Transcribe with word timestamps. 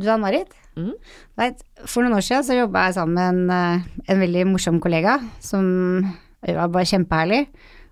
Du 0.00 0.08
Ann-Marit? 0.08 0.54
Mm. 0.78 0.94
Vet, 1.36 1.60
For 1.84 2.04
noen 2.04 2.16
år 2.16 2.24
siden 2.24 2.46
så 2.46 2.56
jobba 2.56 2.86
jeg 2.86 2.96
sammen 2.96 3.18
med 3.18 3.28
en, 3.28 3.50
eh, 3.52 4.12
en 4.14 4.22
veldig 4.22 4.46
morsom 4.48 4.80
kollega 4.80 5.18
som 5.44 5.64
var 6.40 6.72
bare 6.72 6.88
kjempeherlig. 6.88 7.44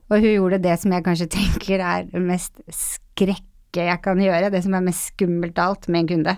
Og 0.08 0.22
hun 0.22 0.32
gjorde 0.32 0.62
det 0.64 0.78
som 0.80 0.94
jeg 0.94 1.04
kanskje 1.04 1.30
tenker 1.36 1.84
er 1.84 2.08
det 2.08 2.22
mest 2.24 2.62
skrekke 2.72 3.44
jeg 3.90 4.00
kan 4.02 4.20
gjøre, 4.20 4.50
det 4.50 4.62
som 4.64 4.74
er 4.74 4.86
mest 4.86 5.12
skummelt 5.12 5.58
av 5.60 5.74
alt 5.74 5.88
med 5.92 6.00
en 6.00 6.12
kunde. 6.14 6.36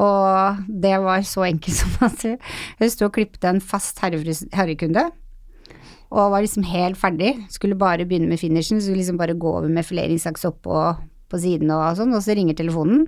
Og 0.00 0.62
det 0.82 0.94
var 1.04 1.26
så 1.28 1.44
enkelt 1.50 1.76
som 1.82 2.06
at 2.08 2.24
hun 2.24 2.92
sto 2.92 3.10
og 3.10 3.16
klippet 3.18 3.44
en 3.48 3.60
fast 3.60 4.00
herrekunde. 4.00 5.10
Og 6.12 6.32
var 6.32 6.44
liksom 6.44 6.64
helt 6.68 6.98
ferdig, 7.00 7.34
skulle 7.52 7.78
bare 7.78 8.04
begynne 8.08 8.28
med 8.28 8.40
finishen, 8.40 8.80
skulle 8.80 9.00
liksom 9.00 9.20
bare 9.20 9.36
gå 9.36 9.48
over 9.48 9.68
med 9.68 9.86
fileringssaks 9.88 10.44
oppå 10.48 10.80
på 11.32 11.40
siden 11.40 11.70
og 11.72 11.96
sånn, 11.96 12.12
og 12.12 12.20
så 12.24 12.36
ringer 12.36 12.56
telefonen. 12.58 13.06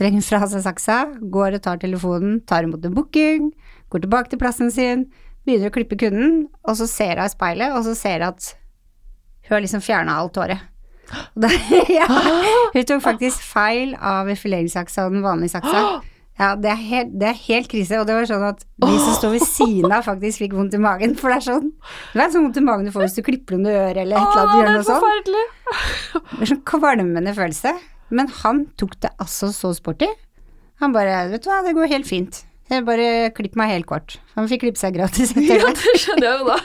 Legger 0.00 0.18
hun 0.18 0.26
fra 0.26 0.46
seg 0.50 0.64
saksa, 0.64 0.96
går 1.30 1.58
og 1.58 1.62
tar 1.62 1.78
telefonen, 1.82 2.40
tar 2.48 2.66
imot 2.66 2.84
en 2.88 2.94
booking, 2.96 3.52
går 3.94 4.02
tilbake 4.06 4.32
til 4.32 4.40
plassen 4.42 4.72
sin, 4.74 5.04
begynner 5.46 5.70
å 5.70 5.74
klippe 5.74 5.98
kunden, 6.00 6.46
og 6.66 6.78
så 6.80 6.88
ser 6.90 7.20
hun 7.20 7.28
i 7.28 7.32
speilet, 7.34 7.74
og 7.76 7.84
så 7.86 7.94
ser 7.98 8.18
hun 8.24 8.32
at 8.32 8.48
hun 9.44 9.54
har 9.54 9.62
liksom 9.62 9.84
fjerna 9.84 10.16
alt 10.18 10.40
håret. 10.40 10.64
Da- 11.36 11.52
ja, 11.98 12.08
hun 12.74 12.88
tok 12.88 13.04
faktisk 13.04 13.42
feil 13.44 13.92
av 14.00 14.30
fileringssaksa 14.40 15.04
og 15.06 15.14
den 15.14 15.22
vanlige 15.22 15.52
saksa. 15.58 15.84
Ja, 16.34 16.48
det 16.58 16.66
er, 16.72 16.80
helt, 16.88 17.10
det 17.20 17.28
er 17.30 17.36
helt 17.44 17.68
krise, 17.70 18.00
og 18.00 18.08
det 18.08 18.16
var 18.16 18.24
sånn 18.26 18.42
at 18.48 18.64
de 18.82 18.88
som 18.98 19.12
står 19.20 19.34
ved 19.36 19.44
siden 19.46 19.92
av 19.94 20.02
faktisk 20.02 20.40
fikk 20.42 20.56
vondt 20.58 20.74
i 20.74 20.80
magen, 20.82 21.12
for 21.20 21.30
det 21.30 21.36
er 21.38 21.44
sånn 21.46 21.68
Det 22.16 22.24
er 22.24 22.32
sånn 22.34 22.48
vondt 22.48 22.58
i 22.58 22.64
magen 22.66 22.88
du 22.88 22.90
får 22.90 23.04
hvis 23.04 23.14
du 23.20 23.22
klipper 23.28 23.60
under 23.60 23.76
øret 23.84 24.00
eller 24.02 24.18
et 24.18 24.32
eller 24.32 24.42
annet, 24.42 24.56
gjør 24.58 24.66
det 24.72 24.80
er 24.80 24.88
sånn. 24.88 25.04
forferdelig! 25.04 25.44
Det 26.32 26.40
er 26.42 26.50
sånn 26.50 26.64
kvalmende 26.72 27.34
følelse. 27.38 27.74
Men 28.10 28.28
han 28.42 28.66
tok 28.80 28.96
det 29.04 29.10
altså 29.22 29.48
så 29.54 29.72
sporty. 29.76 30.08
Han 30.82 30.92
bare 30.94 31.28
Vet 31.30 31.44
du 31.44 31.48
hva, 31.50 31.62
det 31.64 31.74
går 31.76 31.90
helt 31.92 32.08
fint. 32.08 32.42
Jeg 32.72 32.84
bare 32.86 33.30
klipp 33.36 33.56
meg 33.60 33.70
helt 33.74 33.86
kort. 33.88 34.16
Han 34.38 34.48
fikk 34.48 34.64
klippe 34.64 34.80
seg 34.80 34.96
gratis 34.96 35.34
Ja, 35.36 35.68
det. 35.68 35.94
skjønner 36.00 36.26
jeg 36.30 36.40
jo 36.40 36.46
da. 36.48 36.58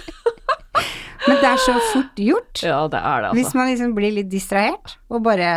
Men 1.27 1.35
det 1.41 1.49
er 1.49 1.59
så 1.61 1.75
fort 1.91 2.19
gjort. 2.23 2.61
Ja, 2.63 2.79
det 2.91 2.99
er 3.03 3.21
det, 3.21 3.29
altså. 3.31 3.37
Hvis 3.41 3.55
man 3.57 3.67
liksom 3.69 3.95
blir 3.97 4.13
litt 4.15 4.29
distrahert 4.31 4.95
og 5.11 5.23
bare 5.27 5.49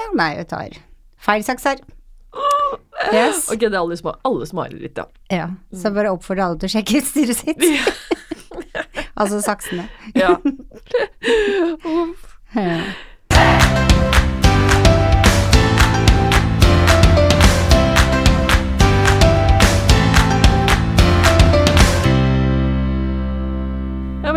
Ja, 0.00 0.06
nei, 0.16 0.30
jeg 0.38 0.48
tar 0.52 0.78
feil 1.20 1.44
saks 1.46 1.68
her. 1.72 1.82
Yes. 3.10 3.46
Ok, 3.48 3.62
det 3.62 3.70
er 3.72 3.78
alle, 3.80 3.96
sma 3.96 4.12
alles 4.28 4.50
mareritt, 4.52 4.98
ja. 5.00 5.06
Ja. 5.32 5.46
Så 5.72 5.88
bare 5.94 6.10
oppfordrer 6.12 6.44
alle 6.50 6.60
til 6.60 6.68
å 6.68 6.72
sjekke 6.74 7.00
utstyret 7.00 7.38
sitt. 7.38 7.64
Ja. 7.64 7.80
altså 9.24 9.40
saksene. 9.40 9.88
ja. 10.12 10.36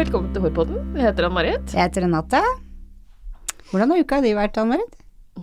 Velkommen 0.03 0.33
til 0.35 0.43
Hårpodden. 0.43 0.79
Jeg 0.97 1.05
heter 1.05 1.29
Ann-Marit. 1.29 1.71
Jeg 1.71 1.79
heter 1.79 2.03
Renate. 2.03 2.39
Hvordan 3.69 3.93
har 3.93 4.01
uka 4.03 4.17
di 4.19 4.33
vært, 4.35 4.57
Ann-Marit? 4.59 4.97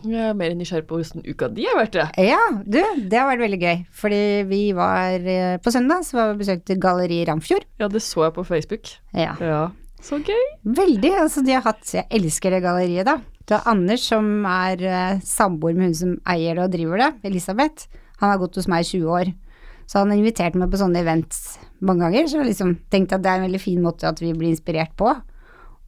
Jeg 0.05 0.21
er 0.21 0.35
mer 0.37 0.53
nysgjerrig 0.59 0.85
på 0.91 0.99
hvordan 0.99 1.25
uka 1.25 1.49
di 1.57 1.65
har 1.65 1.79
vært, 1.79 1.97
Det. 1.97 2.27
Ja, 2.29 2.41
du, 2.61 2.77
det 3.09 3.17
har 3.17 3.31
vært 3.31 3.41
veldig 3.47 3.61
gøy. 3.63 3.79
Fordi 4.03 4.19
vi 4.51 4.59
var 4.77 5.17
eh, 5.17 5.55
på 5.65 5.73
søndag, 5.73 6.05
så 6.05 6.19
var 6.19 6.29
vi 6.33 6.43
besøkte 6.43 6.77
Galleri 6.83 7.23
Ramfjord. 7.31 7.65
Ja, 7.81 7.89
det 7.89 8.03
så 8.05 8.27
jeg 8.27 8.35
på 8.37 8.45
Facebook. 8.45 8.93
Ja. 9.17 9.33
Ja. 9.41 9.63
Så 10.05 10.21
gøy. 10.21 10.45
Veldig. 10.77 11.15
Altså, 11.23 11.47
de 11.47 11.57
har 11.57 11.65
hatt 11.65 11.95
Jeg 11.97 12.05
elsker 12.21 12.53
det 12.53 12.61
galleriet, 12.67 13.09
da. 13.09 13.17
Det 13.49 13.57
er 13.57 13.73
Anders 13.73 14.05
som 14.13 14.45
er 14.45 14.85
uh, 14.85 15.25
samboer 15.25 15.73
med 15.79 15.89
hun 15.89 15.99
som 16.03 16.15
eier 16.29 16.61
det 16.61 16.69
og 16.69 16.77
driver 16.77 17.07
det, 17.07 17.11
Elisabeth. 17.33 17.89
Han 18.21 18.35
har 18.35 18.45
gått 18.45 18.61
hos 18.61 18.69
meg 18.69 18.85
i 18.85 18.93
20 18.93 19.19
år. 19.23 19.33
Så 19.89 20.03
han 20.03 20.13
har 20.13 20.21
invitert 20.21 20.61
meg 20.61 20.69
på 20.69 20.85
sånne 20.85 21.01
events 21.01 21.57
mange 21.85 22.07
ganger, 22.07 22.29
så 22.29 22.41
jeg 22.41 22.51
liksom 22.51 22.77
tenkt 22.93 23.15
at 23.17 23.25
det 23.25 23.33
er 23.33 23.41
en 23.41 23.47
veldig 23.49 23.63
fin 23.63 23.81
måte 23.83 24.09
at 24.09 24.21
vi 24.23 24.33
blir 24.37 24.53
inspirert 24.53 24.93
på. 25.01 25.13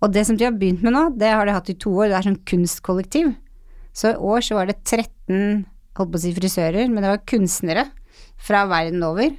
Og 0.03 0.11
det 0.13 0.25
som 0.27 0.39
de 0.39 0.47
har 0.49 0.57
begynt 0.57 0.83
med 0.83 0.97
nå, 0.97 1.05
det 1.21 1.31
har 1.31 1.47
de 1.47 1.55
hatt 1.55 1.71
i 1.71 1.79
to 1.79 1.93
år, 1.95 2.11
det 2.11 2.19
er 2.19 2.27
sånn 2.27 2.43
kunstkollektiv. 2.49 3.35
Så 3.95 4.15
i 4.15 4.19
år 4.33 4.45
så 4.45 4.57
var 4.59 4.71
det 4.71 4.81
13, 4.83 5.67
holdt 5.99 6.13
på 6.15 6.19
å 6.19 6.23
si 6.23 6.33
frisører, 6.35 6.89
men 6.89 7.05
det 7.05 7.13
var 7.13 7.27
kunstnere 7.29 7.87
fra 8.43 8.65
verden 8.71 9.05
over 9.07 9.31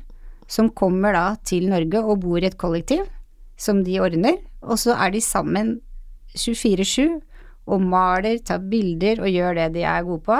som 0.53 0.69
kommer 0.75 1.16
da 1.16 1.25
til 1.47 1.68
Norge 1.72 2.03
og 2.03 2.22
bor 2.24 2.40
i 2.40 2.47
et 2.47 2.59
kollektiv 2.59 3.06
som 3.59 3.81
de 3.85 4.00
ordner, 4.03 4.40
og 4.62 4.80
så 4.81 4.96
er 4.97 5.14
de 5.14 5.22
sammen 5.24 5.78
24-7 6.35 7.20
og 7.70 7.84
maler, 7.84 8.40
tar 8.44 8.64
bilder 8.70 9.22
og 9.24 9.31
gjør 9.31 9.58
det 9.59 9.68
de 9.78 9.85
er 9.88 10.06
gode 10.06 10.24
på. 10.25 10.40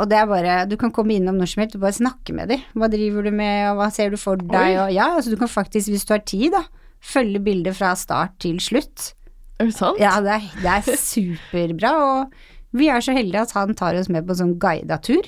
Og 0.00 0.08
det 0.08 0.16
er 0.16 0.28
bare, 0.30 0.58
du 0.70 0.76
kan 0.80 0.92
komme 0.96 1.16
innom 1.16 1.36
når 1.36 1.52
som 1.52 1.62
helst 1.64 1.76
og 1.76 1.84
bare 1.84 1.96
snakke 1.98 2.34
med 2.36 2.52
dem. 2.52 2.62
Hva 2.78 2.88
driver 2.92 3.26
du 3.26 3.32
med, 3.36 3.56
og 3.70 3.80
hva 3.80 3.88
ser 3.92 4.12
du 4.12 4.18
for 4.20 4.40
deg, 4.40 4.78
og 4.80 4.92
ja, 4.94 5.10
altså 5.18 5.32
du 5.32 5.38
kan 5.40 5.50
faktisk, 5.50 5.92
hvis 5.92 6.06
du 6.08 6.14
har 6.16 6.22
tid, 6.24 6.48
da, 6.56 6.64
følge 7.04 7.42
bildet 7.44 7.76
fra 7.76 7.92
start 7.98 8.38
til 8.42 8.60
slutt. 8.64 9.12
Er 9.60 9.68
det 9.68 9.76
sant? 9.76 10.00
Ja, 10.00 10.16
det 10.24 10.38
er, 10.38 10.48
det 10.62 10.72
er 10.78 11.02
superbra, 11.12 11.92
og 12.06 12.80
vi 12.80 12.88
er 12.88 13.04
så 13.04 13.12
heldige 13.16 13.44
at 13.44 13.54
han 13.58 13.76
tar 13.76 13.98
oss 13.98 14.08
med 14.12 14.24
på 14.28 14.38
sånn 14.38 14.56
guida 14.62 15.00
tur 15.04 15.26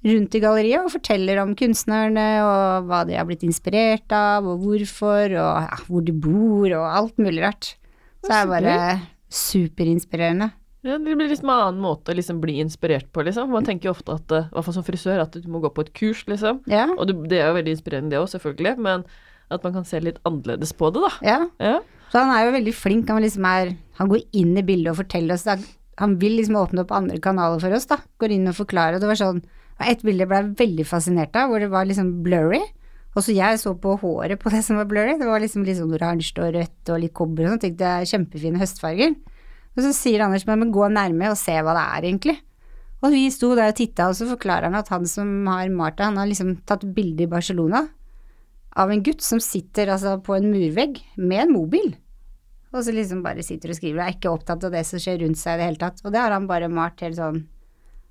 rundt 0.00 0.32
i 0.32 0.40
galleriet 0.40 0.80
og 0.80 0.94
forteller 0.94 1.42
om 1.42 1.50
kunstnerne 1.58 2.26
og 2.40 2.86
hva 2.88 3.02
de 3.04 3.18
har 3.18 3.26
blitt 3.28 3.44
inspirert 3.44 4.08
av, 4.16 4.48
og 4.48 4.62
hvorfor, 4.64 5.34
og 5.36 5.66
ja, 5.66 5.80
hvor 5.86 6.06
de 6.06 6.14
bor, 6.16 6.72
og 6.72 6.86
alt 6.88 7.20
mulig 7.20 7.44
rart. 7.44 7.74
Så 8.24 8.30
det 8.32 8.38
er 8.38 8.50
bare 8.50 8.78
superinspirerende. 9.30 10.50
Ja, 10.86 10.96
det 10.96 11.12
blir 11.12 11.28
liksom 11.28 11.50
en 11.52 11.62
annen 11.66 11.82
måte 11.84 12.12
å 12.12 12.16
liksom 12.16 12.38
bli 12.40 12.58
inspirert 12.62 13.10
på, 13.12 13.24
liksom. 13.26 13.50
Man 13.52 13.66
tenker 13.68 13.90
jo 13.90 13.96
ofte 13.96 14.14
at, 14.16 14.32
eh, 14.32 14.46
i 14.48 14.54
hvert 14.54 14.64
fall 14.64 14.76
som 14.78 14.86
frisør, 14.86 15.20
at 15.20 15.36
du 15.36 15.48
må 15.52 15.60
gå 15.60 15.68
på 15.76 15.84
et 15.84 15.92
kurs, 15.92 16.24
liksom. 16.30 16.62
Ja, 16.70 16.86
Og 16.96 17.06
det, 17.10 17.18
det 17.28 17.40
er 17.42 17.50
jo 17.50 17.58
veldig 17.58 17.74
inspirerende, 17.76 18.14
det 18.14 18.22
òg, 18.22 18.30
selvfølgelig, 18.32 18.78
men 18.80 19.04
at 19.50 19.64
man 19.66 19.74
kan 19.74 19.84
se 19.84 20.00
litt 20.00 20.20
annerledes 20.24 20.72
på 20.78 20.92
det, 20.94 21.02
da. 21.04 21.12
ja. 21.26 21.40
Ja. 21.60 21.80
Så 22.10 22.18
han 22.18 22.32
er 22.34 22.46
jo 22.48 22.54
veldig 22.56 22.72
flink. 22.74 23.10
Han, 23.12 23.22
liksom 23.22 23.44
er, 23.46 23.76
han 24.00 24.08
går 24.10 24.24
inn 24.34 24.56
i 24.58 24.64
bildet 24.66 24.90
og 24.90 24.98
forteller 25.04 25.36
oss. 25.36 25.44
Da. 25.46 25.54
Han 26.02 26.16
vil 26.18 26.40
liksom 26.40 26.56
åpne 26.58 26.82
opp 26.82 26.90
andre 26.96 27.20
kanaler 27.22 27.60
for 27.62 27.76
oss, 27.76 27.86
da. 27.86 28.00
Går 28.18 28.34
inn 28.34 28.50
og 28.50 28.56
forklarer. 28.58 28.96
Og 28.98 29.04
det 29.04 29.10
var 29.12 29.20
sånn 29.20 29.42
Et 29.80 30.02
bilde 30.04 30.26
ble 30.28 30.40
jeg 30.42 30.56
veldig 30.58 30.84
fascinert 30.84 31.36
av, 31.38 31.48
hvor 31.48 31.62
det 31.62 31.70
var 31.72 31.86
liksom 31.88 32.08
blurry. 32.24 32.58
Og 33.14 33.22
så 33.24 33.32
jeg 33.32 33.60
så 33.62 33.72
på 33.78 33.94
håret 34.02 34.42
på 34.42 34.50
det 34.52 34.64
som 34.66 34.76
var 34.76 34.88
blurry. 34.90 35.14
Det 35.18 35.28
var 35.28 35.40
liksom 35.40 35.62
litt 35.64 35.78
sånn 35.78 35.94
oransje 35.94 36.34
og 36.42 36.50
rødt 36.58 36.90
og 36.92 37.00
litt 37.00 37.14
kobber 37.14 37.46
og 37.46 37.54
sånn. 37.54 37.62
Tenkte 37.62 37.94
jeg 37.94 38.10
kjempefine 38.10 38.60
høstfarger. 38.60 39.14
Og 39.76 39.84
så 39.84 39.92
sier 39.94 40.24
Anders 40.26 40.46
meg, 40.48 40.58
men 40.60 40.72
gå 40.74 40.88
nærme 40.92 41.30
og 41.30 41.38
se 41.38 41.54
hva 41.62 41.74
det 41.76 41.84
er 41.84 42.08
egentlig. 42.10 42.36
Og 43.00 43.14
vi 43.14 43.22
sto 43.32 43.54
der 43.56 43.70
og 43.72 43.78
titta, 43.78 44.10
og 44.10 44.18
så 44.18 44.26
forklarer 44.28 44.68
han 44.68 44.76
at 44.76 44.90
han 44.92 45.06
som 45.08 45.30
har 45.48 45.70
malt 45.72 45.96
det, 45.96 46.08
han 46.10 46.18
har 46.20 46.28
liksom 46.28 46.56
tatt 46.68 46.84
bilde 46.96 47.24
i 47.24 47.30
Barcelona 47.30 47.86
av 48.80 48.90
en 48.92 49.02
gutt 49.02 49.22
som 49.24 49.40
sitter 49.42 49.90
altså 49.90 50.18
på 50.22 50.36
en 50.36 50.50
murvegg 50.52 51.00
med 51.18 51.46
en 51.46 51.54
mobil. 51.54 51.94
Og 52.70 52.84
så 52.86 52.92
liksom 52.94 53.22
bare 53.24 53.42
sitter 53.42 53.72
og 53.72 53.78
skriver 53.80 53.98
og 53.98 54.04
er 54.04 54.14
ikke 54.14 54.30
opptatt 54.30 54.66
av 54.68 54.74
det 54.74 54.84
som 54.86 55.00
skjer 55.02 55.24
rundt 55.24 55.40
seg 55.40 55.56
i 55.56 55.62
det 55.62 55.70
hele 55.70 55.80
tatt. 55.80 56.04
Og 56.04 56.12
det 56.14 56.20
har 56.22 56.34
han 56.36 56.46
bare 56.50 56.68
malt 56.70 57.00
helt 57.02 57.18
sånn 57.18 57.40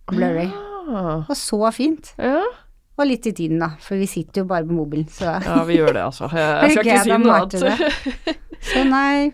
blurry. 0.09 0.50
Ja. 0.50 1.19
Og 1.30 1.36
så 1.38 1.62
fint. 1.75 2.16
ja. 2.19 2.42
Og 3.00 3.08
litt 3.08 3.24
i 3.30 3.31
tiden, 3.31 3.62
da, 3.64 3.69
for 3.80 3.96
vi 3.96 4.09
sitter 4.12 4.42
jo 4.42 4.48
bare 4.50 4.66
på 4.68 4.75
mobilen, 4.75 5.06
så 5.08 5.38
ja, 5.40 5.62
vi 5.64 5.78
gjør 5.78 5.94
det, 5.96 6.02
altså. 6.03 6.28
Jeg, 6.36 6.50
jeg 6.66 6.72
skal 6.74 6.90
ikke 6.90 7.03
si 7.06 7.14
noe 7.14 7.38
annet. 7.38 8.34
Så 8.74 8.81
nei, 8.90 9.30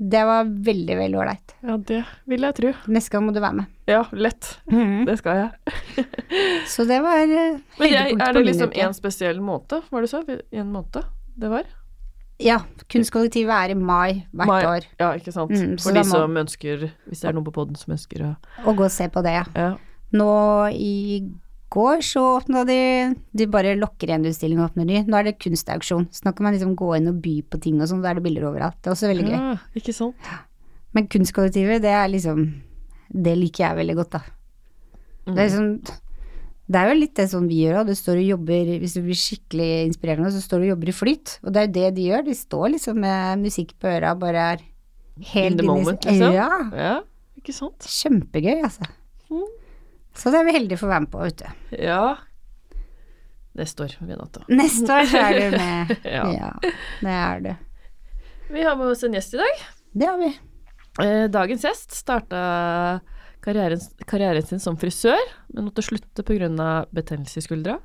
det 0.00 0.20
var 0.24 0.46
veldig, 0.48 0.94
veldig 0.96 1.18
ålreit. 1.20 1.52
Ja, 1.60 1.74
det 1.76 1.98
vil 2.32 2.40
jeg 2.46 2.54
tro. 2.56 2.70
Neste 2.88 3.12
gang 3.12 3.26
må 3.26 3.34
du 3.36 3.40
være 3.44 3.58
med. 3.58 3.66
Ja, 3.90 3.98
lett. 4.16 4.46
Det 4.70 5.16
skal 5.20 5.36
jeg. 5.42 6.06
Så 6.72 6.86
det 6.88 7.02
var 7.04 7.20
høydepunktet 7.20 7.76
på 7.76 7.84
min 7.84 8.16
uke. 8.16 8.28
er 8.28 8.32
det 8.38 8.44
liksom 8.46 8.72
én 8.72 8.86
en 8.86 8.96
spesiell 8.96 9.42
måte, 9.44 9.82
var 9.92 10.06
det 10.06 10.08
så? 10.12 10.22
En 10.56 10.72
måte 10.72 11.02
det 11.36 11.50
var? 11.52 11.68
Ja, 12.40 12.62
kunstkollektivet 12.88 13.52
er 13.52 13.74
i 13.74 13.76
mai 13.76 14.22
hvert 14.32 14.48
Mai. 14.48 14.62
år. 14.64 14.86
Ja, 14.98 15.10
ikke 15.18 15.32
sant. 15.36 15.52
Mm, 15.52 15.74
For 15.82 15.92
de 15.92 16.04
som 16.08 16.38
ønsker, 16.40 16.86
hvis 17.04 17.20
det 17.20 17.28
er 17.28 17.36
noen 17.36 17.44
på 17.44 17.52
poden 17.52 17.76
som 17.76 17.92
ønsker 17.92 18.24
å 18.24 18.32
Å 18.64 18.72
gå 18.78 18.86
og 18.88 18.94
se 18.94 19.10
på 19.12 19.20
det, 19.26 19.34
ja. 19.36 19.44
Ja. 19.52 19.74
Nå 20.16 20.30
i 20.72 21.20
går 21.70 22.02
så 22.02 22.22
åpna 22.36 22.64
de 22.66 22.78
De 23.36 23.46
bare 23.50 23.76
lokker 23.78 24.10
igjen 24.10 24.26
utstillingen 24.26 24.64
og 24.64 24.72
åpner 24.72 24.88
ny. 24.88 25.02
Nå 25.06 25.18
er 25.20 25.28
det 25.28 25.38
kunstauksjon. 25.42 26.08
Så 26.10 26.26
nå 26.26 26.32
kan 26.34 26.48
man 26.48 26.56
liksom 26.56 26.74
gå 26.78 26.90
inn 26.96 27.10
og 27.12 27.20
by 27.22 27.34
på 27.46 27.60
ting 27.62 27.80
og 27.80 27.88
sånn. 27.90 28.02
Da 28.02 28.10
er 28.10 28.18
det 28.18 28.24
bilder 28.26 28.48
overalt. 28.50 28.78
Det 28.82 28.90
er 28.90 28.96
også 28.96 29.10
veldig 29.10 29.26
gøy. 29.28 29.36
ja, 29.38 29.56
ikke 29.78 29.94
sant. 29.96 30.30
Men 30.96 31.06
kunstkollektivet, 31.06 31.82
det 31.84 31.94
er 31.94 32.08
liksom 32.10 32.44
Det 33.10 33.34
liker 33.38 33.64
jeg 33.68 33.78
veldig 33.78 33.96
godt, 34.00 34.16
da. 34.18 34.20
Mm. 35.26 35.34
Det 35.34 35.38
er 35.38 35.46
liksom 35.46 35.70
Det 36.70 36.78
er 36.80 36.90
jo 36.90 36.98
litt 37.00 37.14
det 37.18 37.28
sånn 37.30 37.48
vi 37.50 37.62
gjør 37.64 37.80
òg. 37.80 37.86
Du 37.90 37.94
står 37.98 38.18
og 38.22 38.28
jobber 38.32 38.72
Hvis 38.82 38.96
du 38.98 39.00
blir 39.06 39.18
skikkelig 39.18 39.70
inspirerende, 39.86 40.32
så 40.34 40.42
står 40.42 40.58
du 40.58 40.66
og 40.68 40.72
jobber 40.74 40.90
i 40.90 40.96
flyt. 40.96 41.38
Og 41.44 41.54
det 41.54 41.62
er 41.62 41.66
jo 41.68 41.74
det 41.78 41.94
de 41.96 42.08
gjør. 42.10 42.26
De 42.26 42.34
står 42.38 42.66
liksom 42.74 43.00
med 43.06 43.46
musikk 43.46 43.74
på 43.78 43.90
øra, 43.90 44.14
bare 44.18 44.44
er 44.56 44.66
helt 45.34 45.52
In 45.52 45.58
the 45.58 45.66
moment, 45.66 46.04
liksom. 46.06 46.32
Ja. 46.34 46.50
Ja, 46.74 46.92
ikke 47.38 47.52
sant. 47.54 47.86
Kjempegøy, 47.86 48.62
altså. 48.64 48.86
Mm. 49.30 49.48
Så 50.16 50.30
det 50.32 50.38
er 50.40 50.46
vi 50.48 50.54
heldige 50.56 50.78
for 50.80 50.86
å 50.88 50.92
være 50.94 51.04
med 51.06 51.12
på, 51.12 51.18
vet 51.22 51.38
du. 51.42 51.48
Ja. 51.84 52.04
Neste 53.60 53.78
år, 53.86 53.92
Renate. 54.06 54.40
Neste 54.50 54.90
år 54.94 55.04
så 55.10 55.16
er 55.26 55.32
du 55.38 55.44
med. 55.56 55.82
Ja. 56.16 56.24
ja, 56.34 56.50
det 57.02 57.14
er 57.16 57.36
du. 57.44 57.52
Vi 58.50 58.60
har 58.66 58.74
med 58.78 58.88
oss 58.92 59.04
en 59.06 59.14
gjest 59.14 59.34
i 59.36 59.38
dag. 59.42 59.54
Det 59.92 60.06
har 60.10 60.18
vi. 60.20 60.30
Eh, 61.02 61.26
Dagens 61.30 61.64
gjest 61.66 61.90
starta 61.94 62.40
karrieren, 63.44 63.80
karrieren 64.10 64.46
sin 64.46 64.60
som 64.62 64.76
frisør, 64.78 65.22
men 65.54 65.64
måtte 65.68 65.82
slutte 65.86 66.22
pga. 66.26 66.48
betennelse 66.94 67.38
i 67.38 67.42
skuldra. 67.46 67.76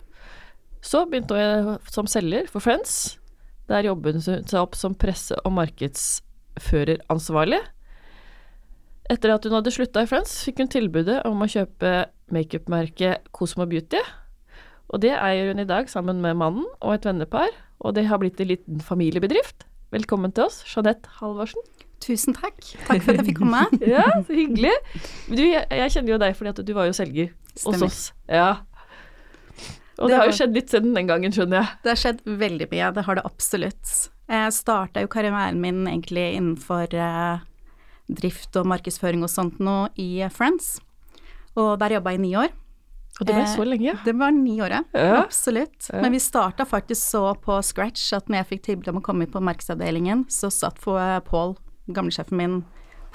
Så 0.86 1.06
begynte 1.10 1.34
hun 1.38 1.78
som 1.90 2.06
selger 2.10 2.48
for 2.50 2.60
Friends. 2.62 3.18
Der 3.70 3.84
jobbet 3.88 4.14
hun 4.20 4.24
seg 4.46 4.60
opp 4.62 4.76
som 4.78 4.94
presse- 4.94 5.40
og 5.46 5.52
markedsføreransvarlig. 5.58 7.62
Etter 9.10 9.30
at 9.34 9.44
hun 9.46 9.54
hadde 9.58 9.72
slutta 9.74 10.02
i 10.02 10.06
Friends, 10.10 10.44
fikk 10.46 10.58
hun 10.62 10.70
tilbudet 10.74 11.20
om 11.30 11.42
å 11.42 11.48
kjøpe 11.50 12.06
makeupmerket 12.34 13.30
Cosmo 13.36 13.68
Beauty. 13.70 14.02
Og 14.94 15.02
det 15.02 15.14
eier 15.18 15.52
hun 15.52 15.62
i 15.62 15.68
dag 15.68 15.90
sammen 15.90 16.22
med 16.24 16.38
mannen 16.40 16.68
og 16.80 16.94
et 16.94 17.08
vennepar, 17.08 17.50
og 17.82 17.96
det 17.98 18.06
har 18.10 18.22
blitt 18.22 18.40
en 18.42 18.52
liten 18.52 18.82
familiebedrift. 18.82 19.66
Velkommen 19.94 20.34
til 20.36 20.48
oss, 20.48 20.62
Jeanette 20.68 21.10
Halvorsen. 21.20 21.62
Tusen 22.04 22.36
takk. 22.36 22.58
Takk 22.86 23.02
for 23.02 23.14
at 23.14 23.22
jeg 23.22 23.32
fikk 23.32 23.42
komme. 23.42 23.64
ja, 23.96 24.06
så 24.26 24.36
hyggelig. 24.36 24.74
Du, 25.30 25.42
jeg, 25.42 25.64
jeg, 25.70 25.92
kjenner 25.94 26.16
jo 26.16 26.22
deg 26.22 26.38
fordi 26.38 26.54
at 26.54 26.64
du 26.68 26.74
var 26.78 26.90
jo 26.90 26.96
selger 26.98 27.32
Stemmer. 27.54 27.86
hos 27.86 27.86
oss. 27.88 28.02
Ja. 28.30 28.50
Og 29.96 30.10
det, 30.10 30.12
Det 30.12 30.20
har 30.20 30.30
jo 30.30 30.36
skjedd 30.36 30.58
litt 30.58 30.74
siden 30.74 30.96
den 30.98 31.10
gangen, 31.10 31.34
skjønner 31.34 31.62
jeg. 31.62 31.80
Det 31.84 31.94
har 31.94 32.02
skjedd 32.02 32.22
veldig 32.28 32.68
mye, 32.74 32.92
det 32.98 33.06
har 33.08 33.18
det 33.18 33.26
absolutt. 33.30 33.94
Jeg 34.26 34.56
starta 34.58 35.04
jo 35.06 35.12
karrieren 35.12 35.62
min 35.64 35.86
egentlig 35.88 36.26
innenfor 36.36 36.94
eh, 36.98 37.46
drift 38.20 38.58
og 38.60 38.68
markedsføring 38.70 39.24
og 39.26 39.32
sånt 39.32 39.62
nå 39.64 39.78
i 40.02 40.10
Friends, 40.34 40.76
og 41.56 41.76
der 41.82 41.98
jobba 41.98 42.14
jeg 42.14 42.22
i 42.22 42.26
ni 42.28 42.36
år. 42.40 42.54
Og 43.16 43.28
det 43.28 43.32
ble 43.32 43.44
Eh, 43.46 43.52
så 43.56 43.64
lenge. 43.64 43.96
Det 44.04 44.14
var 44.20 44.32
ni 44.36 44.58
året, 44.62 44.84
ja. 44.92 45.22
Absolutt. 45.22 45.88
Ja. 45.88 46.02
Men 46.02 46.12
vi 46.12 46.20
starta 46.20 46.66
faktisk 46.66 47.02
så 47.02 47.36
på 47.40 47.62
scratch 47.64 48.12
at 48.14 48.28
når 48.28 48.42
jeg 48.42 48.50
fikk 48.50 48.64
tilbud 48.70 48.90
om 48.92 49.00
å 49.00 49.06
komme 49.06 49.28
på 49.32 49.40
markedsavdelingen, 49.40 50.26
så 50.28 50.52
satt 50.52 50.82
for 50.84 51.00
Pål, 51.30 51.56
gamlesjefen 51.88 52.38
min, 52.38 52.58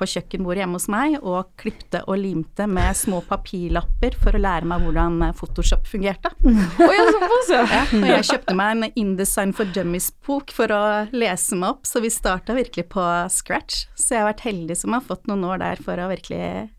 på 0.01 0.09
kjøkkenbordet 0.09 0.63
hjemme 0.63 0.79
hos 0.79 0.87
meg 0.89 1.19
og 1.21 1.51
klipte 1.61 2.01
og 2.09 2.17
limte 2.23 2.65
med 2.65 2.97
små 2.97 3.19
papirlapper 3.29 4.17
for 4.23 4.33
å 4.33 4.41
lære 4.41 4.65
meg 4.65 4.87
hvordan 4.87 5.21
eh, 5.27 5.35
Photoshop 5.37 5.85
fungerte. 5.85 6.33
Å 6.89 6.89
ja, 6.89 7.05
såpass, 7.13 7.53
ja. 7.53 7.85
Og 7.99 8.09
jeg 8.09 8.29
kjøpte 8.31 8.57
meg 8.57 8.73
en 8.73 8.99
InDesign 9.05 9.53
for 9.53 9.69
Dummies-bok 9.77 10.57
for 10.57 10.73
å 10.73 10.83
lese 11.13 11.61
meg 11.61 11.75
opp, 11.75 11.85
så 11.85 12.01
vi 12.01 12.09
starta 12.09 12.57
virkelig 12.57 12.89
på 12.97 13.05
scratch. 13.29 13.85
Så 13.93 14.17
jeg 14.17 14.25
har 14.25 14.33
vært 14.33 14.47
heldig 14.49 14.81
som 14.81 14.97
har 14.97 15.05
fått 15.05 15.29
noen 15.29 15.45
år 15.53 15.61
der 15.61 15.85
for 15.85 16.01
å 16.01 16.09
virkelig 16.09 16.71